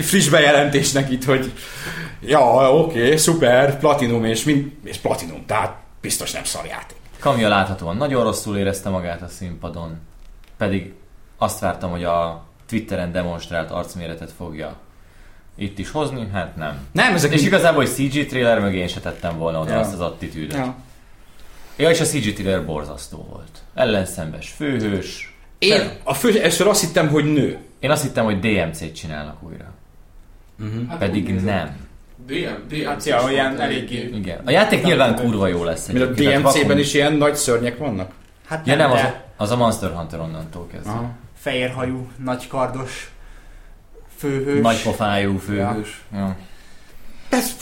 [0.03, 1.53] friss bejelentésnek itt, hogy
[2.27, 6.97] ja, oké, okay, szuper, platinum és, mind, és platinum, tehát biztos nem szar játék.
[7.19, 9.97] Kamia láthatóan nagyon rosszul érezte magát a színpadon,
[10.57, 10.93] pedig
[11.39, 14.77] azt vártam, hogy a Twitteren demonstrált arcméretet fogja
[15.57, 16.79] itt is hozni, hát nem.
[16.93, 19.79] Nem, ezek És mind- igazából, hogy CG trailer mögé én se tettem volna oda Ja.
[19.79, 20.57] azt az attitűdöt.
[20.57, 20.75] Ja.
[21.77, 21.91] Ja.
[21.91, 23.49] és a CG trailer borzasztó volt.
[23.75, 25.35] Ellenszembes főhős.
[25.59, 27.59] Én a fő, először azt hittem, hogy nő.
[27.81, 29.73] Én azt hittem, hogy DMC-t csinálnak újra.
[30.89, 31.77] Hát Pedig nem.
[32.27, 32.33] DM,
[32.69, 34.41] DM Hát olyan eléggé- Igen.
[34.45, 35.87] A játék nyilván kurva jó lesz.
[35.89, 38.13] Mert a DMC-ben is ilyen nagy szörnyek vannak.
[38.47, 40.91] Hát Ja nem, az, de a, az a Monster Hunter onnantól kezdve.
[40.91, 41.11] Aha.
[41.39, 43.11] fehérhajú, nagykardos
[44.17, 44.63] főhős.
[44.63, 46.03] Nagy pofájú főhős.
[46.13, 46.19] Ja.
[46.19, 46.37] Ja.
[47.35, 47.57] Ez,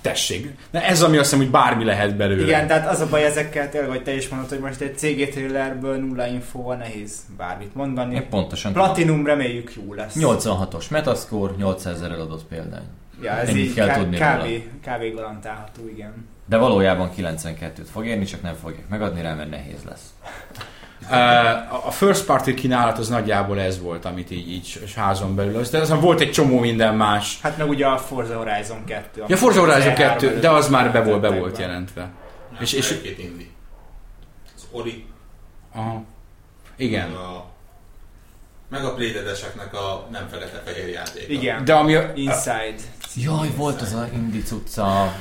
[0.00, 0.54] tessék.
[0.70, 2.42] Na ez ami azt hiszem, hogy bármi lehet belőle.
[2.42, 5.28] Igen, tehát az a baj ezekkel tényleg, hogy te is mondod, hogy most egy CG
[5.28, 8.14] trailerből nulla infóval nehéz bármit mondani.
[8.14, 10.14] Én pontosan Platinum reméljük jó lesz.
[10.18, 12.84] 86-os Metascore, 800 ezer eladott példány.
[13.22, 14.48] Ja, ez Ennyit így kell ká- tudni kb, róla.
[14.96, 15.14] kb.
[15.16, 16.28] garantálható, igen.
[16.46, 20.02] De valójában 92-t fog érni, csak nem fogják megadni rá, mert nehéz lesz.
[21.10, 25.62] Uh, a first party kínálat az nagyjából ez volt, amit így, így házon belül.
[25.70, 27.38] De aztán volt egy csomó minden más.
[27.42, 29.24] Hát meg ugye a Forza Horizon 2.
[29.28, 32.10] Ja, Forza Horizon az 2, E3 de az már be volt, be volt jelentve.
[32.60, 33.50] És- És, és- két indi.
[34.56, 35.04] Az Ori,
[35.74, 36.02] Aha.
[36.76, 37.08] Igen.
[37.08, 37.46] meg a,
[38.70, 41.28] meg a Playdedeseknek a nem fekete-fehér játék.
[41.28, 41.64] Igen.
[41.64, 42.74] De ami a, Inside.
[43.16, 45.12] Jaj, volt az a indi cucca.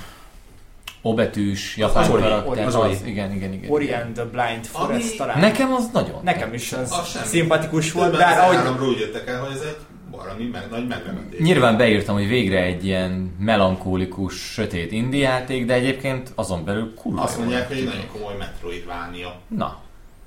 [1.02, 2.66] Obetűs, japán az Ori, karakter.
[2.66, 2.98] az Ori.
[3.06, 4.04] igen, igen, igen.
[4.04, 5.40] And the Blind Ami- Forest talán.
[5.40, 6.20] Nekem az nagyon.
[6.24, 9.78] Nekem is az, Az szimpatikus volt, de az ahogy úgy jöttek el, hogy ez egy
[10.12, 11.40] valami meg, nagy meglepetés.
[11.40, 17.22] Nyilván beírtam, hogy végre egy ilyen melankólikus, sötét indie játék, de egyébként azon belül kurva
[17.22, 19.40] Azt mondják, hogy egy nagyon komoly Metroidvania.
[19.48, 19.82] Na,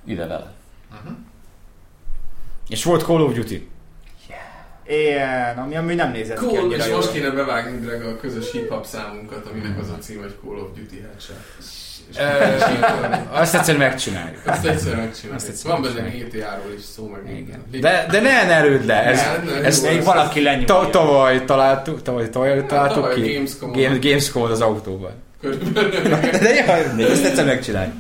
[0.05, 0.53] ide vele.
[2.69, 3.69] És volt Call of Duty.
[4.91, 6.97] Ilyen, ami amúgy nem nézett ki Cool, annyira és jól.
[6.97, 10.69] most kéne bevágni Greg a közös hip-hop számunkat, aminek az a cím, hogy Call of
[10.77, 11.37] Duty Headshot.
[13.31, 14.39] Azt egyszer megcsináljuk.
[14.47, 15.43] Azt egyszer megcsináljuk.
[15.49, 16.09] Azt Van benne.
[16.09, 17.35] GTA-ról is szó, meg Igen.
[17.71, 17.81] minden.
[17.81, 20.67] De, de ne nerőd le, ez, Ne, ez Még valaki lenyúlja.
[20.67, 23.33] ta, tavaly találtuk, tavaly, tavaly találtuk tavaly ki.
[23.33, 23.83] Gamescom-on.
[23.83, 25.13] Games, Gamescom az autóban.
[25.41, 25.91] Körülbelül.
[26.41, 27.95] De jaj, ezt egyszer megcsináljuk.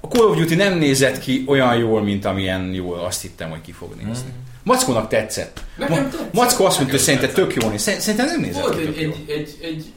[0.00, 3.60] A Call of Duty nem nézett ki olyan jól, mint amilyen jól azt hittem, hogy
[3.60, 4.28] ki fog nézni.
[4.62, 5.60] Mackónak tetszett.
[5.78, 6.32] Nekem Ma- tetszett.
[6.32, 7.82] Mackó azt mondta, hogy Nekem szerintem tök jó néz.
[7.82, 9.92] Szerint- Szerintem nem nézett Volt egy, egy, egy, egy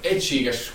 [0.00, 0.72] egységes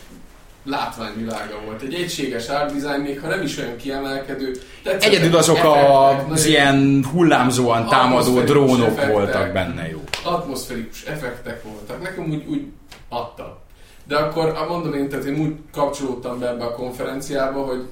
[0.65, 1.81] látványvilága volt.
[1.81, 4.51] Egy egységes art design, még ha nem is olyan kiemelkedő.
[4.83, 9.11] Tetszett Egyedül azok effektek, az ilyen hullámzóan támadó drónok effektek.
[9.11, 10.03] voltak benne jó.
[10.23, 12.01] atmoszférikus effektek voltak.
[12.01, 12.65] Nekem úgy, úgy
[13.09, 13.61] adta.
[14.07, 17.87] De akkor ah, mondom én, tehát én úgy kapcsolódtam be ebbe a konferenciába, hogy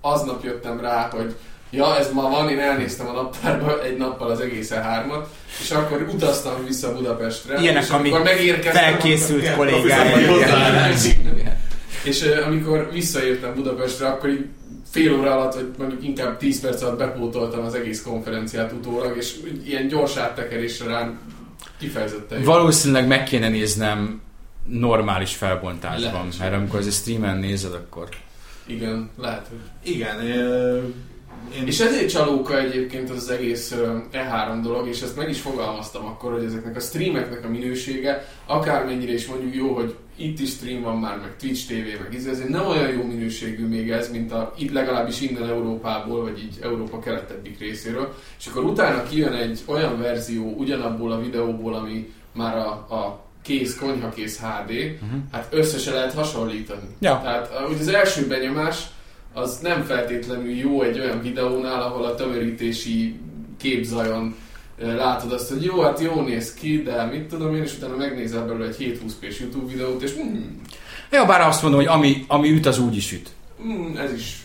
[0.00, 1.34] aznap jöttem rá, hogy
[1.70, 5.28] ja, ez ma van, én elnéztem a naptárba egy nappal az egész hármat,
[5.60, 7.60] és akkor utaztam vissza Budapestre.
[7.60, 10.88] Ilyenek, és amikor amik megérkeztem, Felkészült kollégája.
[12.04, 14.46] És uh, amikor visszaértem Budapestre, akkor így
[14.90, 19.34] fél óra alatt, vagy mondjuk inkább 10 perc alatt bepótoltam az egész konferenciát utólag, és
[19.64, 21.20] ilyen gyors áttekerésre rám
[21.78, 22.42] kifejezetten.
[22.42, 24.20] Valószínűleg meg kéne néznem
[24.66, 26.38] normális felbontásban, Lehet.
[26.38, 28.08] mert amikor az streamen nézed, akkor...
[28.66, 30.20] Igen, lehet, hogy Igen,
[31.54, 35.40] én És ezért csalóka egyébként az, az egész ö, E3 dolog, és ezt meg is
[35.40, 40.50] fogalmaztam akkor, hogy ezeknek a streameknek a minősége, akármennyire is mondjuk jó, hogy itt is
[40.50, 44.10] stream van már, meg Twitch TV, meg ez ezért nem olyan jó minőségű még ez,
[44.10, 49.32] mint a, itt legalábbis innen Európából, vagy így Európa keletebbik részéről, és akkor utána kijön
[49.32, 55.20] egy olyan verzió ugyanabból a videóból, ami már a, a kész, konyhakész HD, Uh-huh.
[55.32, 56.88] hát össze lehet hasonlítani.
[56.98, 57.20] Ja.
[57.22, 58.82] Tehát ugye az első benyomás
[59.36, 63.20] az nem feltétlenül jó egy olyan videónál, ahol a tömörítési
[63.56, 64.36] képzajon
[64.78, 67.96] uh, látod azt, hogy jó, hát jó néz ki, de mit tudom én, és utána
[67.96, 70.42] megnézel belőle egy 720p-s YouTube videót, és mm,
[71.10, 73.30] Ja, bár azt mondom, hogy ami, ami üt, az úgy is üt.
[73.62, 74.44] mm, ez is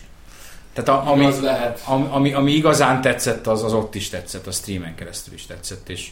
[0.72, 1.82] Tehát a, ami, ami, az lehet.
[1.86, 5.88] ami, ami, ami igazán tetszett, az, az ott is tetszett, a streamen keresztül is tetszett,
[5.88, 6.10] és,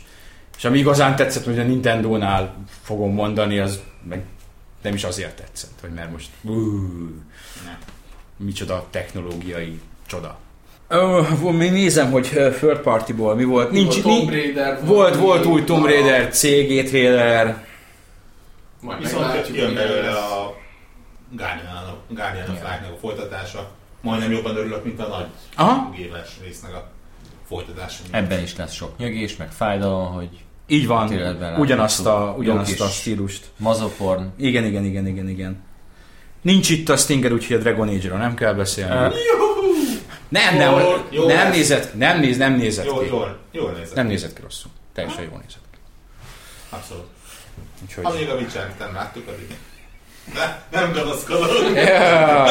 [0.57, 4.23] és ami igazán tetszett, hogy a Nintendo-nál fogom mondani, az meg
[4.83, 6.53] nem is azért tetszett, hogy mert most uh,
[8.45, 10.39] micsoda technológiai csoda.
[10.91, 12.27] Uh, még nézem, hogy
[12.59, 13.71] third partyból mi volt.
[13.71, 17.67] Nincs, Volt Tomb nincs, Raider, volt, volt új Tomb Raider CG trailer.
[18.81, 20.55] Majd Viszont jön mi belőle a
[21.31, 23.71] Guardian, Guardian of Light-nek a folytatása.
[24.01, 25.27] Majdnem jobban örülök, mint a nagy
[25.57, 25.95] Aha.
[25.99, 26.91] éves résznek a
[27.47, 28.03] folytatása.
[28.11, 30.29] Ebben is lesz sok nyögés, meg fájdalom, hogy
[30.67, 31.13] Így van,
[31.59, 33.47] ugyanazt a, ugyanazt a stílust.
[33.57, 34.23] mazoporn.
[34.37, 35.63] Igen, igen, igen, igen, igen.
[36.41, 39.15] Nincs itt a Stinger, úgyhogy a Dragon Age-ről nem kell beszélni.
[40.29, 41.55] Nem, nem, Jól, jó nem lesz.
[41.55, 43.09] nézett, nem néz, nem nézett Jól, ki.
[43.09, 43.95] jól, jól nézett.
[43.95, 44.71] Nem nézett ki rosszul.
[44.95, 45.79] Teljesen jól nézett ki.
[46.69, 47.05] Abszolút.
[47.83, 48.05] Úgyhogy...
[48.05, 49.57] Amíg a Witcher nem láttuk, addig.
[50.35, 51.75] De nem gadaszkodok.
[51.75, 52.45] Ja.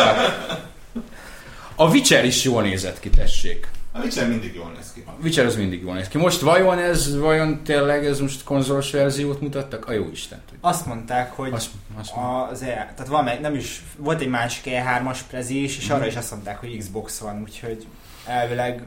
[1.75, 3.67] A Witcher is jól nézett ki, tessék.
[3.91, 5.03] A Witcher mindig jól néz ki.
[5.05, 6.17] A Witcher az mindig jól néz ki.
[6.17, 9.87] Most vajon ez, vajon tényleg ez most konzolos verziót mutattak?
[9.87, 10.69] A jó Isten tudja.
[10.69, 12.11] Azt mondták, hogy Azt, azt
[12.51, 16.05] az E, tehát van egy, nem is, volt egy másik E3-as prezi is, és arra
[16.05, 17.87] is azt mondták, hogy Xbox van, úgyhogy
[18.25, 18.83] elvileg,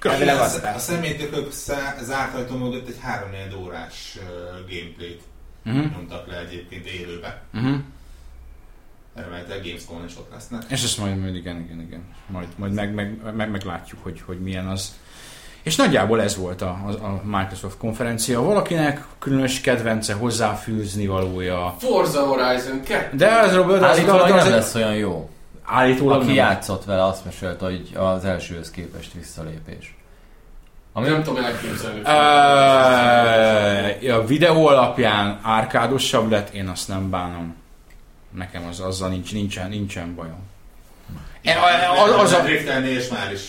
[0.00, 1.52] elvileg az a, a személytőkök
[2.02, 3.28] zárt ajtó mögött egy 3
[3.62, 4.24] órás uh,
[4.68, 5.22] gameplayt
[5.66, 5.92] Uh-huh.
[5.92, 7.42] nyomtak le egyébként élőbe.
[7.54, 7.76] Uh-huh.
[9.14, 10.62] Remélhetőleg Gamescom is ott lesznek.
[10.68, 12.02] És ezt majd, majd igen, igen, igen.
[12.26, 14.94] Majd, majd meg, meg, meg, meglátjuk, hogy, hogy milyen az.
[15.62, 16.68] És nagyjából ez volt a,
[17.02, 18.42] a, Microsoft konferencia.
[18.42, 21.74] Valakinek különös kedvence hozzáfűzni valója.
[21.78, 23.16] Forza Horizon 2.
[23.16, 25.30] De az Robert, az, az, nem lesz olyan jó.
[25.62, 26.34] állítólag Aki nem.
[26.34, 29.96] játszott vele, azt mesélte, hogy az elsőhöz képest visszalépés.
[30.92, 32.00] Ami Nem tudom elképzelni.
[34.08, 37.61] A videó alapján árkádosabb lett, én azt nem bánom.
[38.34, 40.38] Nekem az, azzal nincs, nincsen, nincsen bajom.
[41.42, 42.48] E, a- az, az a,
[42.86, 43.40] és már is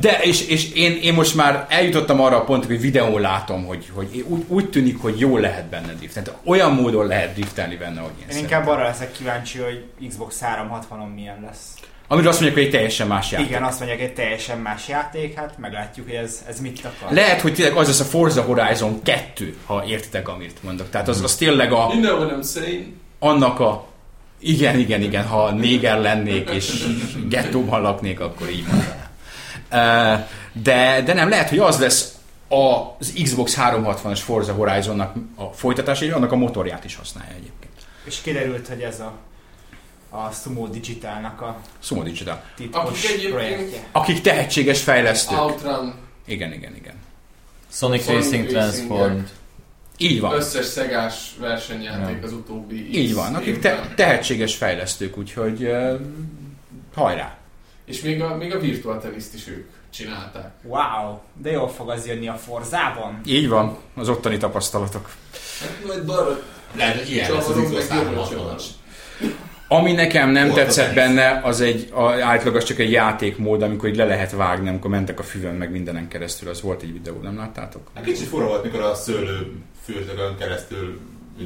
[0.00, 3.90] de, és, és én, én most már eljutottam arra a pontra, hogy videón látom, hogy,
[3.94, 6.28] hogy úgy, úgy tűnik, hogy jól lehet benne driftelni.
[6.28, 8.42] Tehát olyan módon lehet driftelni benne, hogy én, Én szeretem.
[8.42, 11.74] inkább arra leszek kíváncsi, hogy Xbox 360-on milyen lesz.
[12.08, 13.48] Amiről azt mondják, hogy egy teljesen más játék.
[13.48, 17.12] Igen, azt mondják, egy teljesen más játék, hát meglátjuk, hogy ez, ez mit akar.
[17.14, 20.90] Lehet, hogy tényleg az lesz a Forza Horizon 2, ha értitek, amit mondok.
[20.90, 22.86] Tehát az, az tényleg a, You know what I'm saying?
[23.20, 23.88] Annak a
[24.38, 26.86] igen, igen, igen, ha néger lennék és
[27.28, 30.26] gettóban laknék, akkor így mondanám.
[30.52, 32.14] De, de nem, lehet, hogy az lesz
[32.48, 37.72] az Xbox 360-as Forza Horizonnak a folytatása, és annak a motorját is használja egyébként.
[38.04, 39.12] És kiderült, hogy ez a,
[40.10, 42.42] a Sumo Digitalnak a Sumo Digital.
[42.56, 43.80] titkos Akik projektje.
[43.92, 45.38] Akik tehetséges fejlesztők.
[45.38, 46.94] Outrun, Igen, igen, igen.
[47.72, 49.30] Sonic, Sonic Racing Racing, Transformed.
[50.02, 50.34] Így van.
[50.34, 52.26] összes szegás versenyjáték Ja.
[52.26, 56.00] az utóbbi Így van, akik te- tehetséges fejlesztők, úgyhogy uh,
[56.94, 57.36] hajrá.
[57.84, 60.50] És még a, még a Virtual Tennis-t is ők csinálták.
[60.62, 63.20] Wow, de jól fog az jönni a Forzában.
[63.26, 65.10] Így van, az ottani tapasztalatok.
[65.60, 66.42] Hát majd balra
[66.76, 68.62] Lehet, hogy ilyen lesz az 360-as.
[69.68, 73.88] Ami nekem nem Volt tetszett benne, az egy, a, általában az csak egy játékmód, amikor
[73.88, 77.20] így le lehet vágni, amikor mentek a füvön, meg mindenen keresztül, az volt egy videó,
[77.22, 77.90] nem láttátok?
[78.04, 79.52] Kicsit fura volt, mikor a szőlő
[79.84, 80.98] fürdőkön keresztül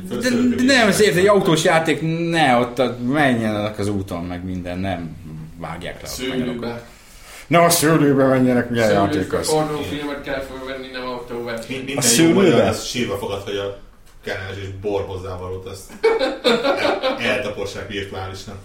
[0.08, 0.16] De,
[0.56, 5.16] de nem, ezért egy autós játék, ne, ott a, menjenek az úton, meg minden, nem
[5.58, 6.82] vágják le szőlőbe.
[7.46, 9.50] Ne a szőlőbe menjenek, milyen játék az.
[9.50, 11.76] pornófilmet kell felvenni, nem autóverseny.
[11.76, 12.68] Minden A szőlőbe?
[12.68, 13.78] az sírva fogad, hogy a
[14.24, 15.92] kellemes és bor hozzávalót, azt
[16.42, 18.56] el- eltapossák virtuálisnak.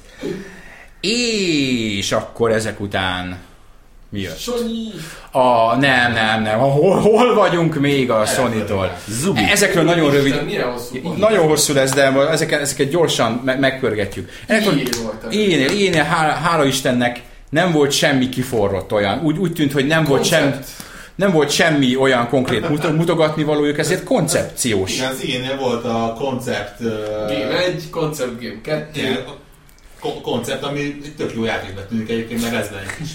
[1.01, 3.39] És akkor ezek után
[4.09, 4.37] mi jött?
[4.39, 4.87] Sonyi!
[5.31, 6.59] A, nem, nem, nem.
[6.59, 8.97] Hol, hol vagyunk még a Sony-tól?
[9.07, 9.41] Zubi.
[9.51, 10.35] Ezekről nagyon rövid,
[11.17, 14.29] nagyon hosszú lesz, de ezeket, ezeket gyorsan me- megpörgetjük.
[14.47, 15.33] Volt?
[15.33, 19.19] Énél, énél, hála, hála Istennek nem volt semmi kiforrott olyan.
[19.23, 20.67] Úgy, úgy tűnt, hogy nem volt, sem, Koncept.
[21.15, 24.95] nem volt semmi olyan konkrét mut- mutogatni valójuk, ezért koncepciós.
[24.95, 26.79] Igen, az ilyennél volt a koncept...
[26.79, 26.87] Uh,
[27.27, 28.99] Game 1, Concept Game 2.
[28.99, 29.17] ilyen,
[29.99, 33.09] ko- koncept, ami tök jó játéknak tűnik egyébként, mert ez lenne is.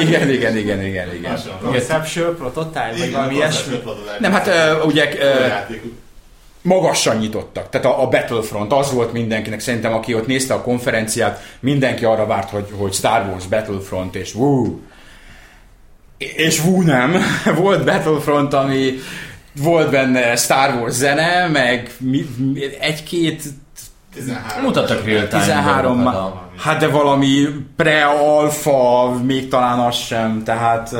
[0.00, 1.38] Igen, Igen, igen, igen, igen.
[1.62, 3.82] Conceptual Prototype, vagy valami ilyesmi.
[4.20, 4.50] Nem, hát
[4.84, 5.08] ugye
[6.62, 7.68] magasan nyitottak.
[7.68, 12.26] Tehát a, a Battlefront az volt mindenkinek, szerintem aki ott nézte a konferenciát, mindenki arra
[12.26, 14.80] várt, hogy, hogy Star Wars Battlefront, és wú.
[16.18, 17.16] És wú nem.
[17.62, 18.94] Volt Battlefront, ami
[19.52, 21.90] volt benne Star Wars zene, meg
[22.80, 23.42] egy-két
[24.16, 24.62] 13.
[24.64, 30.90] Mutattak real-time 13 dolgokat ma- a- Hát de valami pre-alfa, még talán az sem, tehát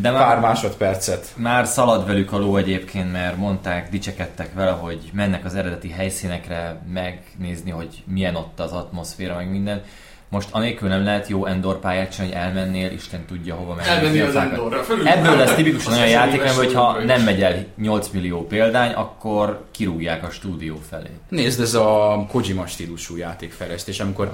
[0.00, 1.26] De pár már, másodpercet.
[1.36, 6.80] már szalad velük a ló egyébként, mert mondták, dicsekedtek vele, hogy mennek az eredeti helyszínekre
[6.92, 9.82] megnézni, hogy milyen ott az atmoszféra, meg minden.
[10.30, 13.88] Most anélkül nem lehet jó Endor pályát sem, hogy elmennél, Isten tudja hova menni.
[13.88, 14.34] Elmenni az.
[14.36, 14.84] Endorra.
[15.04, 19.64] Ebből lesz tipikusan olyan játék, hogy ha versenyre nem megy el 8 millió példány, akkor
[19.70, 21.08] kirúgják a stúdió felé.
[21.28, 24.32] Nézd, ez a Kojima stílusú játékfejlesztés, amikor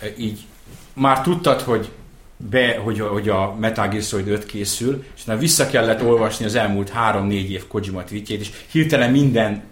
[0.00, 0.40] e, így
[0.94, 1.88] már tudtad, hogy
[2.36, 6.44] be, hogy, a- hogy a Metal Gear Solid 5 készül, és utána vissza kellett olvasni
[6.44, 9.62] az elmúlt 3-4 év Kojima tweetjét, és hirtelen minden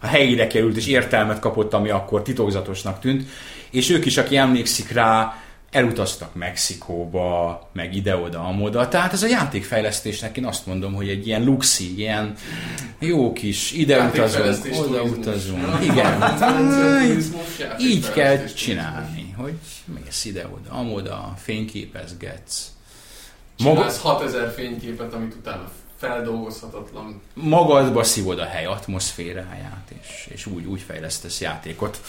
[0.00, 3.28] a helyére került, és értelmet kapott, ami akkor titokzatosnak tűnt,
[3.70, 5.34] és ők is, aki emlékszik rá,
[5.70, 8.88] elutaztak Mexikóba, meg ide-oda, amoda.
[8.88, 12.34] Tehát ez a játékfejlesztésnek én azt mondom, hogy egy ilyen luxi, ilyen
[12.98, 15.18] jó kis ide utazunk, Játékfejlesztés, oda turizmus.
[15.18, 15.62] utazunk.
[15.62, 15.92] Ja.
[15.92, 17.22] Igen,
[17.78, 19.54] így kell csinálni, hogy
[20.04, 22.66] mész ide-oda, amoda, fényképezgetsz.
[23.58, 27.20] Maga, Csinálsz 6000 fényképet, amit utána feldolgozhatatlan.
[27.34, 32.00] magadba szívod a hely atmoszféráját, és, és úgy, úgy fejlesztesz játékot.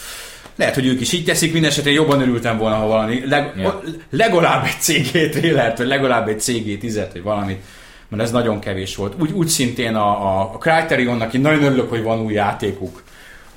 [0.56, 3.82] Lehet, hogy ők is így teszik, mindesetre jobban örültem volna, ha valami, leg, Ja.
[4.10, 7.62] legalább egy CG trailert, vagy legalább egy CG 10 vagy valamit,
[8.08, 9.14] mert ez nagyon kevés volt.
[9.20, 10.08] Úgy, úgy szintén a,
[10.40, 13.02] a, a Criterionnak, én nagyon örülök, hogy van új játékuk.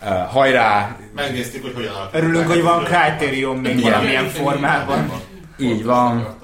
[0.02, 2.20] Uh, hajrá, Megnéztük, hogy hogyan alakul.
[2.20, 3.92] Örülünk, hogy van Criterion még Igen.
[3.92, 5.12] valamilyen formában.
[5.60, 6.36] így van.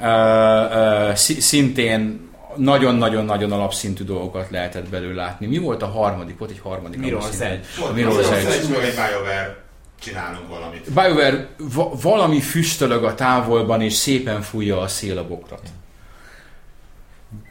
[0.00, 2.27] Uh, uh, szi- szintén
[2.58, 5.46] nagyon-nagyon-nagyon alapszintű dolgokat lehetett belőle látni.
[5.46, 6.38] Mi volt a harmadik?
[6.38, 7.00] Volt egy harmadik.
[7.00, 7.40] Mirror's.
[7.40, 7.60] Edge.
[7.94, 8.68] Mirror's Edge.
[8.68, 9.64] Meg egy BioWare
[10.00, 10.92] csinálunk valamit.
[10.92, 15.62] BioWare va- valami füstölög a távolban, és szépen fújja a szél a bokrat.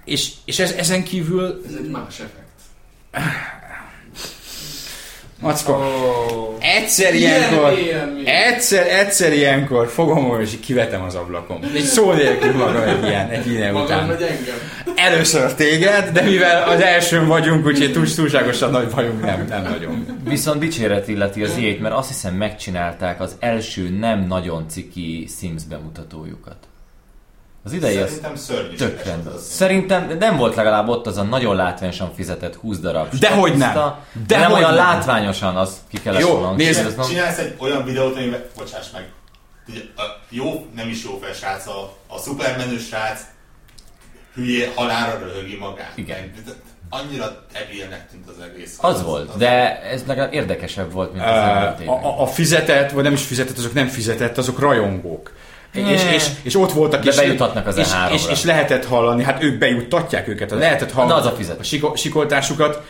[0.06, 2.46] És, és ez, ezen kívül, Ez egy más effekt.
[5.42, 6.56] Mackó, Oh.
[6.60, 8.36] egyszer ilyenkor, ilyen, ilyen.
[8.54, 11.64] egyszer, egyszer ilyenkor fogom magam, és kivetem az ablakon.
[11.76, 14.08] Egy szó nélkül magam egy ilyen, egy ilyen Magam után.
[14.08, 14.56] vagy engem?
[14.96, 20.06] Először téged, de mivel az elsőn vagyunk, úgyhogy túl, túlságosan nagy bajunk nem, nem nagyon.
[20.24, 25.64] Viszont dicséret illeti az ilyét, mert azt hiszem megcsinálták az első nem nagyon ciki Sims
[25.64, 26.58] bemutatójukat.
[27.68, 28.76] Az idei az Szerintem szörnyű.
[28.76, 29.34] tök rendben.
[29.40, 33.74] Szerintem nem volt legalább ott az a nagyon látványosan fizetett 20 darab Dehogy nem.
[33.74, 33.96] de
[34.28, 34.86] Dehogy nem olyan nem.
[34.86, 37.08] látványosan az ki kellett Jó, volna nézd, hangsúlyoznom.
[37.08, 39.10] Csinálsz egy olyan videót, amiben, bocsáss meg,
[40.30, 43.22] jó, nem is jó fel srác, a, a szupermenő srác
[44.36, 45.92] hülyé halára röhögi magát.
[45.96, 46.18] Igen.
[46.20, 46.56] Meg-
[46.90, 48.78] annyira debilnek tűnt az egész.
[48.82, 53.04] Az volt, de ez legalább érdekesebb volt, mint az elmúlt a, a, a fizetett, vagy
[53.04, 55.32] nem is fizetett, azok nem fizetett, azok rajongók.
[55.74, 58.14] És, és, és ott voltak, De és, bejuthatnak az és, E3-ra.
[58.14, 61.60] és, és, lehetett hallani, hát ők bejuttatják őket, lehetett hallani Na, az a fizet.
[61.60, 62.82] a siko, sikoltásukat.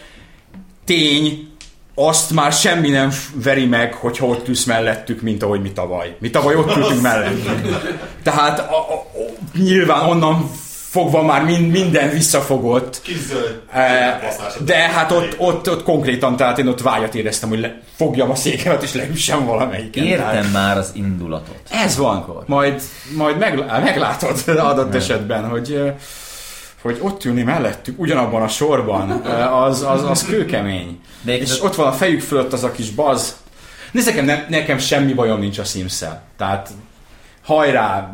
[0.86, 1.48] Tény,
[1.96, 3.12] azt már semmi nem
[3.44, 6.16] veri meg, hogyha ott ülsz mellettük, mint ahogy mi tavaly.
[6.20, 7.78] Mi tavaly ott ültünk mellettük.
[8.24, 10.52] Tehát a, a, a, nyilván onnan
[10.90, 13.02] fogva már mind, minden visszafogott.
[13.02, 13.62] Kis zöld.
[13.72, 14.20] Eh.
[14.66, 18.36] De hát ott, ott, ott konkrétan, tehát én ott vágyat éreztem, hogy le, fogjam a
[18.36, 20.08] székemet és leüssem valamelyiken.
[20.08, 21.60] Tehát Értem már az indulatot.
[21.70, 22.18] Ez van.
[22.18, 22.44] Akkor.
[22.46, 22.82] Majd,
[23.16, 25.94] majd meglá, meglátod adott esetben, hogy, eh,
[26.82, 31.00] hogy ott ülni mellettük, ugyanabban a sorban, eh, az, az, az kőkemény.
[31.22, 33.38] De És és ott van a fejük fölött az a kis baz.
[33.92, 36.04] Nézd, nekem, nem, nekem semmi bajom nincs a sims
[36.38, 36.70] Tehát
[37.44, 38.14] hajrá,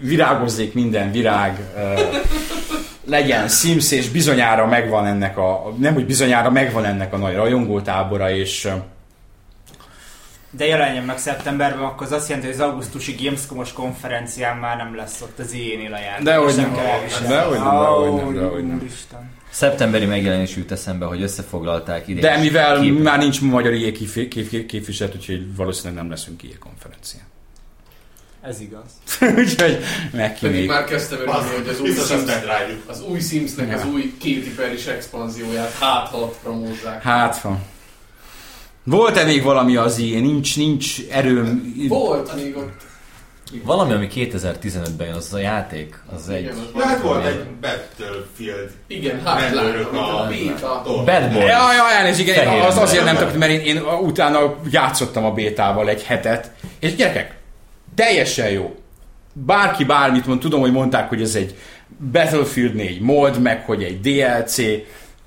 [0.00, 1.58] virágozzék minden virág,
[3.04, 8.30] legyen Sims, és bizonyára megvan ennek a, nem úgy bizonyára megvan ennek a nagy rajongótábora,
[8.30, 8.68] és
[10.50, 14.96] De jelenjen meg szeptemberben, akkor az azt jelenti, hogy az augusztusi Gamescom-os konferencián már nem
[14.96, 16.24] lesz ott az ilyenél a játék.
[16.24, 18.76] Dehogy nem, dehogy nem, dehogy nem, dehogy nem.
[18.76, 19.30] Úristen.
[19.50, 22.20] szeptemberi megjelenés jut eszembe, hogy összefoglalták ide.
[22.20, 27.24] de mivel már nincs magyar IE kép, kép, képviselet, úgyhogy valószínűleg nem leszünk IE konferencián.
[28.42, 28.90] Ez igaz.
[29.38, 29.78] úgyhogy
[30.12, 30.68] meg ki Pedig még.
[30.68, 32.30] már kezdtem örülni, hogy az új, Sims,
[32.86, 37.02] az új Simsnek az új Katy Perry-s expanzióját hát ha promózzák.
[37.02, 37.62] Hát van.
[38.84, 40.22] Volt-e még valami az ilyen?
[40.22, 41.74] Nincs, nincs erőm.
[41.88, 42.86] Volt még ott.
[43.64, 46.40] Valami, ami 2015-ben jön, az a játék, az egy...
[46.42, 48.70] Igen, az Ja, hát volt egy Battlefield.
[48.86, 50.82] Igen, hát látom, a- a beta.
[50.84, 51.44] Bad Boys.
[51.44, 55.32] Ja, ja, elnézést, igen, Fehér az azért nem tudtam, mert én, én utána játszottam a
[55.32, 57.37] bétával egy hetet, és gyerekek,
[57.98, 58.74] teljesen jó.
[59.32, 61.54] Bárki bármit mond, tudom, hogy mondták, hogy ez egy
[62.12, 64.56] Battlefield 4 mod, meg hogy egy DLC,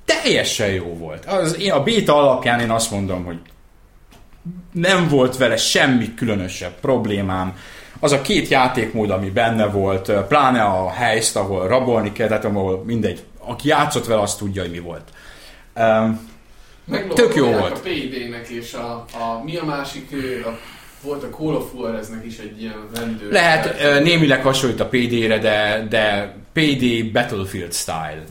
[0.05, 1.25] teljesen jó volt.
[1.25, 3.37] Az, én a béta alapján én azt mondom, hogy
[4.71, 7.57] nem volt vele semmi különösebb problémám.
[7.99, 12.83] Az a két játékmód, ami benne volt, pláne a helyzt, ahol rabolni kell, tehát ahol
[12.85, 15.03] mindegy, aki játszott vele, azt tudja, hogy mi volt.
[15.75, 16.29] Um,
[17.13, 17.77] Tök jó volt.
[17.77, 20.11] A PD-nek és a, a, mi a másik,
[20.45, 20.59] a,
[21.03, 23.31] volt a Call of Juareznek is egy ilyen rendőr.
[23.31, 28.23] lehet, ö, némileg hasonlít a PD-re, de, de PD Battlefield style.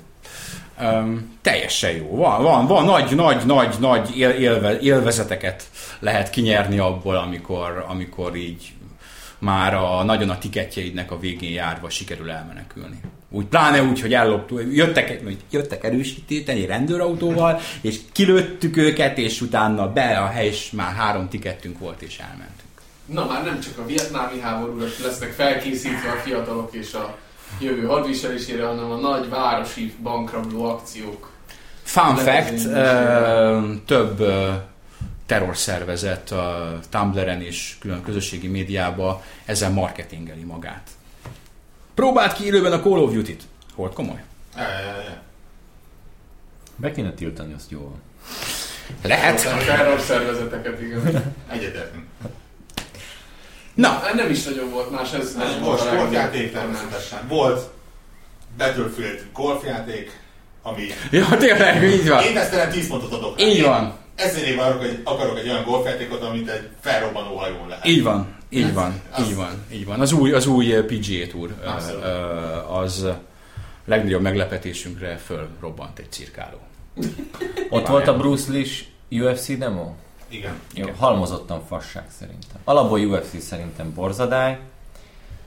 [0.83, 2.17] Um, teljesen jó.
[2.17, 5.65] Van, van, van nagy, nagy, nagy, nagy él, élve, élvezeteket
[5.99, 8.73] lehet kinyerni abból, amikor, amikor így
[9.39, 13.01] már a, nagyon a tiketjeidnek a végén járva sikerül elmenekülni.
[13.33, 20.19] Úgy, pláne úgy, hogy elloptuk, jöttek, jöttek erősíteni rendőrautóval, és kilőttük őket, és utána be
[20.19, 22.69] a hely, és már három tikettünk volt, és elmentünk.
[23.07, 27.17] Na már nem csak a vietnámi háborúra lesznek felkészítve a fiatalok és a
[27.61, 31.31] jövő hadviselésére, hanem a nagy városi bankrabló akciók.
[31.83, 34.51] Fun fact, ö, több ö,
[35.27, 40.91] terrorszervezet a Tumblr-en és külön közösségi médiában ezen marketingeli magát.
[41.95, 43.43] Próbált ki élőben a Call of Duty-t.
[43.75, 44.23] Volt komoly?
[44.57, 45.21] Ja, ja, ja.
[46.77, 47.93] Be kéne tiltani, azt jól.
[49.03, 49.41] Lehet.
[49.47, 51.35] A terrorszervezeteket, igen.
[51.51, 52.05] Egyetértünk.
[53.75, 56.53] Na, Hát Nem is nagyon volt más, ez nem most volt legjobb.
[56.53, 57.19] természetesen.
[57.29, 57.71] Volt
[58.57, 60.21] Battlefield golfjáték,
[60.63, 60.87] ami...
[61.11, 62.23] ja, tényleg, így van.
[62.23, 63.43] Én ezt nem 10 pontot adok.
[63.43, 63.99] Így van.
[64.15, 67.87] Ezért én akarok egy, akarok egy olyan golfjátékot, amit egy felrobbanó hajón lehet.
[67.87, 70.01] Így van, így van, Az- így van, így van.
[70.01, 72.05] Az új, az új ö, PGA Tour ö, Abszolút.
[72.05, 72.09] ö,
[72.73, 73.07] az
[73.85, 76.59] legnagyobb meglepetésünkre fölrobbant egy cirkáló.
[77.71, 79.93] Ott volt a Bruce Lee-s UFC demo?
[80.29, 80.53] Igen.
[80.75, 80.97] Jó, Igen.
[80.97, 82.61] halmozottan fasság szerintem.
[82.65, 84.59] Alapból UFC szerintem borzadály,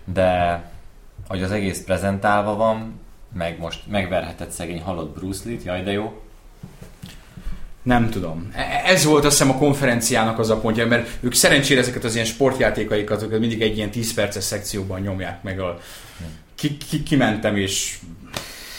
[0.06, 0.62] de
[1.28, 2.99] hogy az egész prezentálva van,
[3.34, 6.22] meg most megverhetett szegény halott Bruce Lee-t, jaj de jó.
[7.84, 8.49] Nem tudom.
[8.53, 12.13] E- Ez volt azt hiszem a konferenciának az a pontja, mert ők szerencsére ezeket az
[12.13, 15.59] ilyen sportjátékaikat őket mindig egy ilyen 10 perces szekcióban nyomják meg.
[15.59, 15.77] A...
[16.55, 17.97] Ki, ki, kimentem és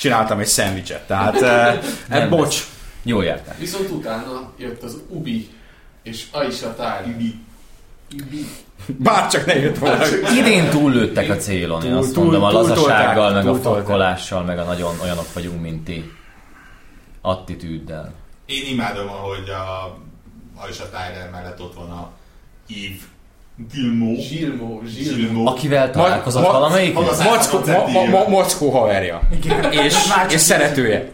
[0.00, 1.06] csináltam egy szendvicset.
[1.06, 2.64] Tehát, e, e, Nem bocs.
[3.02, 3.54] Jól jártál.
[3.58, 5.48] Viszont utána jött az Ubi
[6.02, 7.04] és Aisha Tyler.
[7.14, 7.34] Ubi.
[8.26, 8.46] Ubi.
[8.86, 10.04] Bárcsak ne jött volna.
[10.38, 13.82] Idén túllőttek a célon, én Túl- azt túl- mondom, a lazasággal, meg a túltolták.
[13.84, 16.12] fakkolással, meg a nagyon olyanok vagyunk, mint ti.
[17.20, 18.12] Attitűddel.
[18.46, 19.96] Én imádom, ahogy a
[20.56, 22.10] Aisha Tyler mellett ott van a
[22.68, 23.12] Eve
[23.72, 24.20] Gilmore.
[24.20, 25.16] Zsilmó, Zsilmó.
[25.16, 25.50] Gilmore.
[25.50, 26.94] Akivel találkozott ma- valamelyik?
[26.94, 29.20] Mackó, ma, ma, ma, Mackó haverja.
[29.70, 29.96] És,
[30.30, 31.10] és szeretője.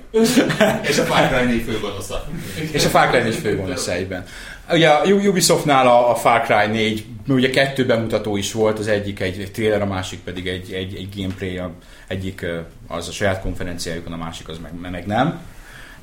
[0.82, 2.26] És a Far Cry 4 főgonosza.
[2.72, 4.26] És a Far Cry 4 főgonosz egyben.
[4.70, 9.20] Ugye a Ubisoftnál a, a Far Cry 4, ugye kettő bemutató is volt, az egyik
[9.20, 11.70] egy, egy trailer, a másik pedig egy, egy, egy gameplay, a
[12.08, 12.46] egyik
[12.88, 15.40] az a saját konferenciájukon, a másik az meg, meg nem.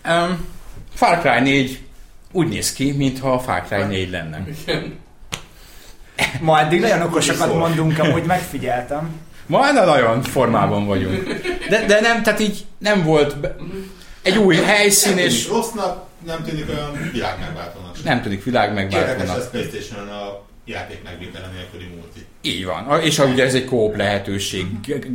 [0.09, 0.45] Um,
[0.93, 1.80] Far Cry 4
[2.32, 4.43] úgy néz ki, mintha a Far Cry 4 lenne.
[4.65, 4.99] Igen.
[6.41, 9.09] Ma eddig nagyon okosakat mondunk, amúgy megfigyeltem.
[9.45, 11.23] Ma na nagyon formában vagyunk.
[11.69, 13.55] De, de nem, tehát így nem volt be,
[14.21, 18.03] egy új helyszín, És és rossznak nem tűnik olyan világmegváltónak sem.
[18.05, 19.36] nem tudik világ Érdekes megváltónak.
[19.38, 22.26] lesz Playstation a játék megvétele nélküli multi.
[22.41, 23.01] Így van.
[23.01, 24.65] És ugye ez egy kóp lehetőség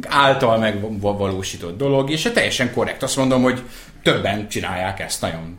[0.08, 3.02] által megvalósított dolog, és teljesen korrekt.
[3.02, 3.62] Azt mondom, hogy
[4.02, 5.58] többen csinálják ezt nagyon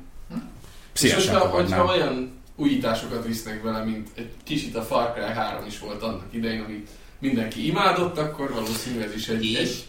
[0.93, 1.87] És szívesen hogyha, hogyha fogadnám.
[1.87, 6.61] olyan újításokat visznek vele, mint egy kicsit a Far Cry 3 is volt annak idején,
[6.61, 6.89] amit
[7.19, 9.43] mindenki imádott, akkor valószínűleg ez is egy...
[9.45, 9.57] És?
[9.59, 9.85] egy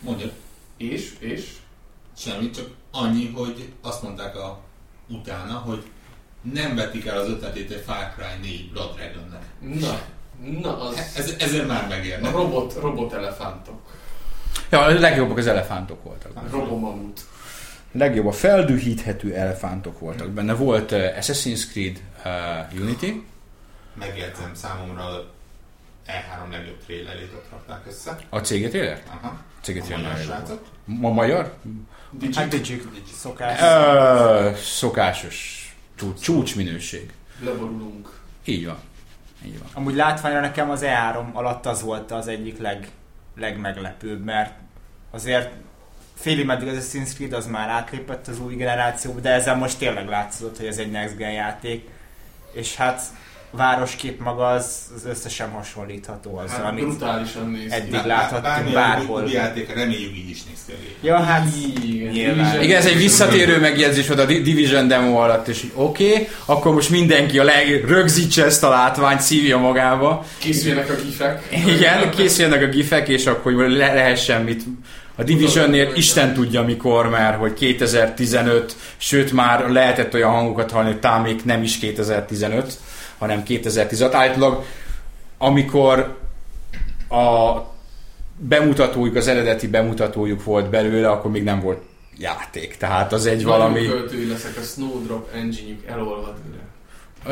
[0.00, 0.26] Mondja.
[0.76, 1.50] és, és?
[2.16, 4.60] Semmi, csak annyi, hogy azt mondták a
[5.08, 5.82] utána, hogy
[6.42, 9.42] nem vetik el az ötletét egy Far Cry 4 Blood Dragonnek.
[9.60, 10.00] Na,
[10.60, 11.12] na az...
[11.16, 12.28] Ez, ezért már megérne.
[12.28, 13.80] A robot, robot elefántok.
[14.70, 16.50] Ja, a legjobbak az elefántok voltak.
[16.50, 17.20] Robomamut.
[17.92, 20.54] legjobb a feldühíthető elefántok voltak benne.
[20.54, 23.24] Volt uh, Assassin's Creed uh, Unity,
[23.94, 25.24] Megjegyzem számomra a
[26.06, 28.18] E3 legjobb trailerét ott rakták össze.
[28.28, 29.02] a CG trailer?
[29.20, 29.40] Aha.
[29.60, 30.10] CG A trailer.
[30.12, 30.66] magyar srácok.
[30.84, 31.54] Ma magyar?
[32.34, 32.82] Hát Digik
[33.20, 33.60] szokás.
[33.60, 35.61] Uh, szokásos
[36.02, 37.12] csúcs, csúcs minőség.
[37.40, 38.20] Leborulunk.
[38.44, 38.78] Így van.
[39.46, 39.68] Így van.
[39.72, 42.90] Amúgy látványra nekem az E3 alatt az volt az egyik leg,
[43.36, 44.54] legmeglepőbb, mert
[45.10, 45.52] azért
[46.14, 50.08] félig meddig az Assassin's Creed az már átlépett az új generációba, de ezzel most tényleg
[50.08, 51.88] látszott, hogy ez egy next gen játék.
[52.52, 53.02] És hát
[53.56, 57.74] városkép maga az, az összesen hasonlítható azzal, Hát amit brutálisan néz ki.
[57.76, 59.22] eddig Bár- láthattunk bárhol.
[59.22, 61.06] új játék, reméljük így is néz ki a.
[61.06, 61.46] Ja, hát
[61.84, 62.62] Igen, nyilván.
[62.62, 66.74] Igen, ez egy visszatérő megjegyzés volt a Di- Division demo alatt, és oké, okay, akkor
[66.74, 70.24] most mindenki a leg rögzítse ezt a látványt, szívja magába.
[70.38, 71.48] Készüljenek a gifek.
[71.66, 74.62] Igen, készüljenek a gifek, és akkor le- lehessen mit
[75.16, 81.00] a Divisionnél Isten tudja mikor, mert hogy 2015, sőt már lehetett olyan hangokat hallani, hogy
[81.00, 82.72] talán még nem is 2015,
[83.22, 84.14] hanem 2016.
[84.14, 84.64] Állítólag,
[85.38, 86.18] amikor
[87.08, 87.58] a
[88.36, 91.82] bemutatójuk, az eredeti bemutatójuk volt belőle, akkor még nem volt
[92.18, 92.76] játék.
[92.76, 93.80] Tehát az egy valami...
[93.80, 96.62] Nagyon költői leszek, a Snowdrop engine-jük elolvad mire.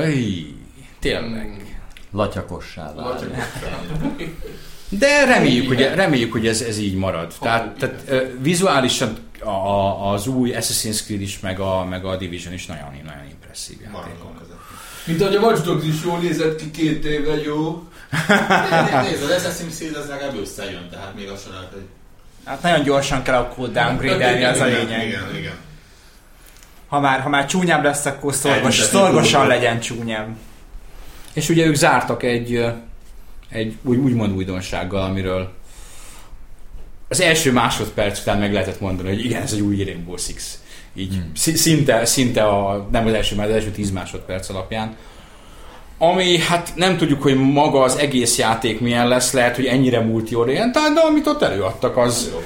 [0.06, 0.54] Öy,
[0.98, 1.80] tényleg.
[2.12, 3.34] Latyakossá válik.
[4.88, 7.34] De reméljük, hogy, reméljük, hogy ez, ez így marad.
[7.40, 8.04] Tehát, tehát
[8.40, 13.28] vizuálisan a, az új Assassin's Creed is, meg a, meg a Division is nagyon, nagyon
[13.30, 14.48] impresszív játékok.
[15.04, 17.82] Mint ahogy a Watch Dogs is jól nézett ki két éve, jó?
[19.02, 21.84] Nézd, az Assassin's Creed az legalább összejön, tehát még azt lehet, hogy...
[22.44, 25.06] Hát nagyon gyorsan kell a code downgrade az a lényeg.
[25.06, 25.54] Igen, igen.
[26.88, 30.36] Ha már, ha már csúnyább lesz, akkor szorgos, szorgosan legyen csúnyább.
[31.32, 32.64] És ugye ők zártak egy,
[33.48, 35.52] egy úgy, úgymond újdonsággal, amiről
[37.08, 40.58] az első másodperc után meg lehetett mondani, hogy igen, ez egy új Rainbow Six.
[40.94, 41.30] Így Hmm.
[41.34, 44.96] szinte, szinte a, nem az első, már az első 10 másodperc alapján.
[45.98, 50.94] Ami, hát nem tudjuk, hogy maga az egész játék milyen lesz, lehet, hogy ennyire multiorientált,
[50.94, 52.30] de amit ott előadtak, az...
[52.32, 52.42] Jó.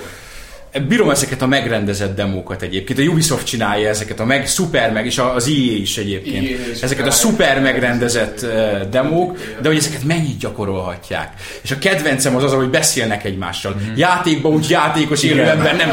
[0.89, 2.99] Bírom ezeket a megrendezett demókat egyébként.
[2.99, 6.49] A Ubisoft csinálja ezeket a meg, szuper meg, és az EA is egyébként.
[6.49, 11.33] EA is ezeket a szuper megrendezett uh, demók, de hogy ezeket mennyit gyakorolhatják.
[11.62, 13.75] És a kedvencem az az, hogy beszélnek egymással.
[13.75, 13.97] Mm.
[13.97, 15.91] Játékban úgy játékos élő ember nem.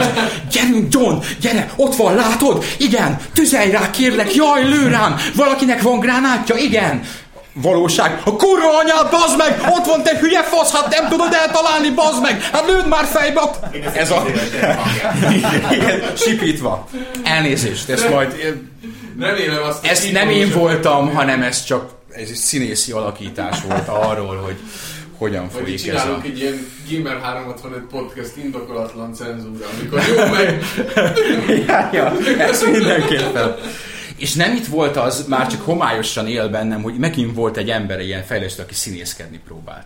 [0.52, 2.64] Gyerünk, John, gyere, ott van, látod?
[2.78, 5.16] Igen, tüzelj rá, kérlek, jaj, lő rám!
[5.36, 6.56] Valakinek van gránátja?
[6.56, 7.02] Igen!
[7.54, 8.22] Valóság.
[8.26, 9.62] A kurva anyád, bazd meg!
[9.78, 12.42] Ott van te hülye fasz, hát nem tudod eltalálni, bazd meg!
[12.42, 13.42] Hát lőd már fejbe!
[13.42, 13.60] ott-
[13.96, 14.24] Ez a...
[15.72, 16.88] Igen, sipítva.
[17.24, 18.60] Elnézést, ezt majd...
[19.20, 19.86] Remélem azt...
[19.86, 24.56] Ezt nem én voltam, hanem ez csak ez egy színészi alakítás volt arról, hogy
[25.18, 26.20] hogyan Vagy folyik ez a...
[26.24, 30.64] egy ilyen Gamer 365 podcast indokolatlan cenzúra, amikor jó meg...
[31.68, 33.56] ja, ja, ez mindenképpen.
[34.22, 38.00] És nem itt volt az, már csak homályosan él bennem, hogy megint volt egy ember,
[38.00, 39.86] ilyen fejlesztő, aki színészkedni próbált.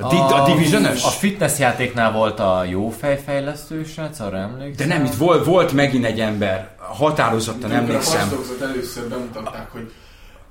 [0.00, 4.88] A, di- a division A fitness játéknál volt a jó fejfejlesztő srác, arra emlékszem.
[4.88, 8.28] De nem, itt volt, volt megint egy ember, határozottan Amikor a emlékszem.
[8.28, 9.92] Dogs-ot először bemutatták, hogy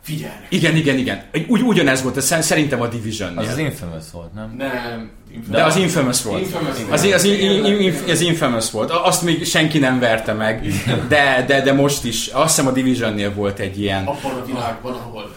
[0.02, 0.46] figyelnek.
[0.50, 1.24] Igen, igen, igen.
[1.48, 4.54] Úgy, ugyanez volt, szerintem a division Az az Infamous volt, nem?
[4.58, 5.12] Nem.
[5.50, 6.42] De az Infamous volt.
[6.42, 8.92] Infamous Az, az, az, az Infamous volt.
[8.92, 10.66] Azt még senki nem verte meg,
[11.08, 12.28] de, de, de most is.
[12.28, 14.06] Azt hiszem a Divisionnél volt egy ilyen...
[14.06, 15.32] Abban a világban, ahol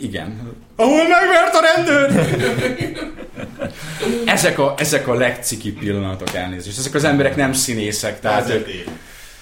[0.00, 0.54] Igen.
[0.76, 2.36] Ahol megvert a rendőr!
[4.26, 6.78] ezek, a, ezek a legciki pillanatok elnézést.
[6.78, 8.88] Ezek az emberek nem színészek, tehát Ezért ők...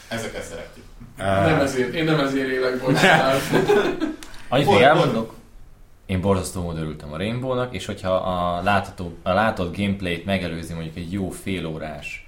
[0.08, 0.84] Ezeket szeretjük.
[1.16, 3.40] nem ezért, én nem ezért élek, bocsánat.
[4.54, 5.34] Annyit még elmondok,
[6.06, 10.96] én borzasztó módon örültem a Rainbow-nak, és hogyha a, látható, a látott gameplayt megelőzi mondjuk
[10.96, 12.26] egy jó félórás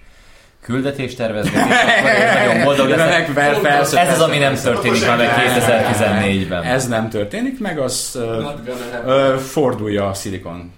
[0.61, 3.27] küldetést nagyon boldog leszek.
[3.27, 6.63] Meg, per- persze, Ez az, ami nem történik már meg 2014-ben.
[6.63, 8.45] Ez nem történik, meg az uh,
[9.05, 10.73] uh, fordulja a Silicon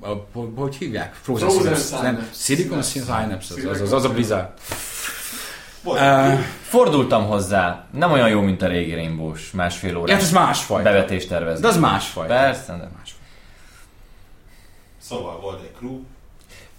[0.00, 1.14] a, hogy, hívják?
[1.22, 2.02] Frozen, Frozen Synapse.
[2.02, 2.28] Nem.
[2.32, 4.48] Silicon Synapse, az, az, az, az a Blizzard.
[5.84, 10.90] Uh, Fordultam hozzá, nem olyan jó, mint a régi Rainbow-s másfél órás hát ez másfajta.
[10.90, 11.60] bevetést tervezni.
[11.62, 12.34] De az másfajta.
[12.34, 13.16] Persze, de Másfajta.
[15.00, 16.00] Szóval volt egy crew,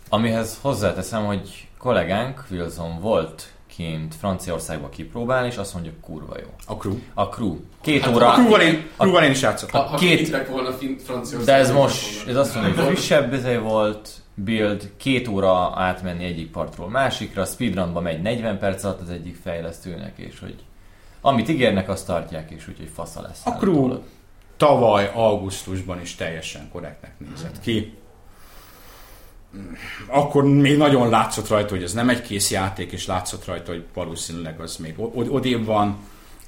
[0.09, 6.47] Amihez hozzáteszem, hogy kollégánk Wilson volt kint Franciaországba kipróbálni, és azt mondja, kurva jó.
[6.65, 6.95] A crew.
[7.13, 7.57] A crew.
[7.81, 9.81] Két Hát óra, A crewval én, crewval én is játszottam.
[9.81, 10.47] Ha, ha két- két...
[10.47, 11.55] volna fin- Franciaország.
[11.55, 14.09] de ez most, ez azt mondja, hogy frissebb izé volt,
[14.43, 20.13] build, két óra átmenni egyik partról másikra, speedrunba megy 40 perc alatt az egyik fejlesztőnek,
[20.17, 20.55] és hogy
[21.21, 23.45] amit ígérnek, azt tartják, és úgyhogy fasza lesz.
[23.45, 23.97] A crew
[24.57, 27.93] tavaly augusztusban is teljesen korrektnek nézett ki.
[30.07, 33.85] Akkor még nagyon látszott rajta, hogy ez nem egy kész játék, és látszott rajta, hogy
[33.93, 35.97] valószínűleg az még od- odébb van.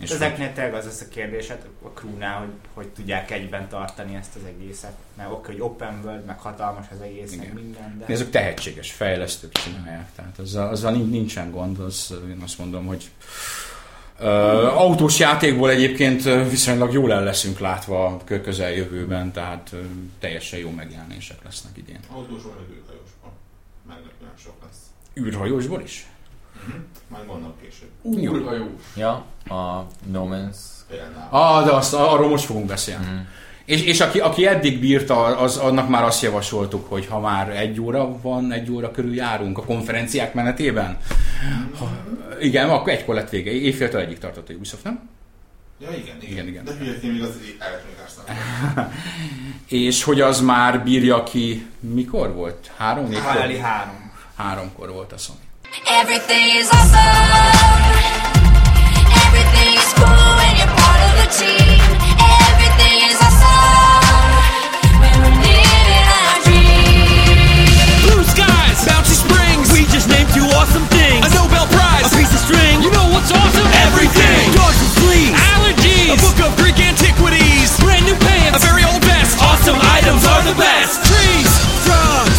[0.01, 4.15] És ezeknél tényleg az lesz a kérdés, hát a crewnál, hogy, hogy tudják egyben tartani
[4.15, 4.93] ezt az egészet.
[5.17, 8.13] Mert oké, hogy open world, meg hatalmas az egész, meg minden, de...
[8.13, 13.09] Ezek tehetséges fejlesztők csinálják, tehát azzal, azzal nin- nincsen gond, az, én azt mondom, hogy
[14.19, 14.27] uh,
[14.81, 19.79] autós játékból egyébként viszonylag jól el leszünk látva a kö- közeljövőben, tehát uh,
[20.19, 21.99] teljesen jó megjelenések lesznek idén.
[22.07, 23.31] autósban, meg űrhajósban.
[23.87, 24.79] Meglepően sok lesz.
[25.25, 26.05] űrhajósból is?
[27.07, 27.89] Majd gondolom később.
[28.01, 28.69] Úrhajó.
[28.95, 29.11] Ja,
[29.55, 30.57] a No Man's
[30.89, 31.27] Például.
[31.29, 33.05] Ah, de azt, arról most fogunk beszélni.
[33.05, 33.15] Mhm.
[33.65, 37.81] És, és aki, aki eddig bírta, az, annak már azt javasoltuk, hogy ha már egy
[37.81, 40.97] óra van, egy óra körül járunk a konferenciák menetében.
[41.77, 41.89] Ha,
[42.39, 43.51] igen, akkor egykor lett vége.
[43.51, 45.09] Éjféltől egyik tartott a Ubisoft, nem?
[45.79, 46.31] Ja, igen, igen.
[46.31, 46.63] Igen, igen.
[46.63, 48.29] De hülyeként még az elektronikásnak.
[49.67, 52.71] És hogy az már bírja ki, mikor volt?
[52.77, 53.65] Három, Hali négykor?
[53.65, 54.11] három.
[54.35, 55.35] Háromkor volt a Sony.
[55.71, 56.99] Everything is awesome.
[59.23, 61.79] Everything is cool when you're part of the team.
[62.19, 68.03] Everything is awesome when we're living our dreams.
[68.03, 69.71] Blue skies, bouncy springs.
[69.71, 71.23] We just named two awesome things.
[71.23, 72.83] A Nobel Prize, a piece of string.
[72.83, 73.63] You know what's awesome?
[73.87, 74.51] Everything.
[74.51, 78.99] Dogs and fleas, allergies, a book of Greek antiquities, brand new pants, a very old
[79.07, 79.39] vest.
[79.39, 80.99] Awesome items are the best.
[81.07, 81.47] Trees,
[81.87, 82.30] frogs.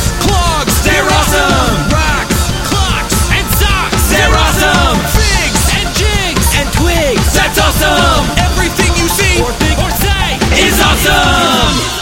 [11.04, 12.01] Come.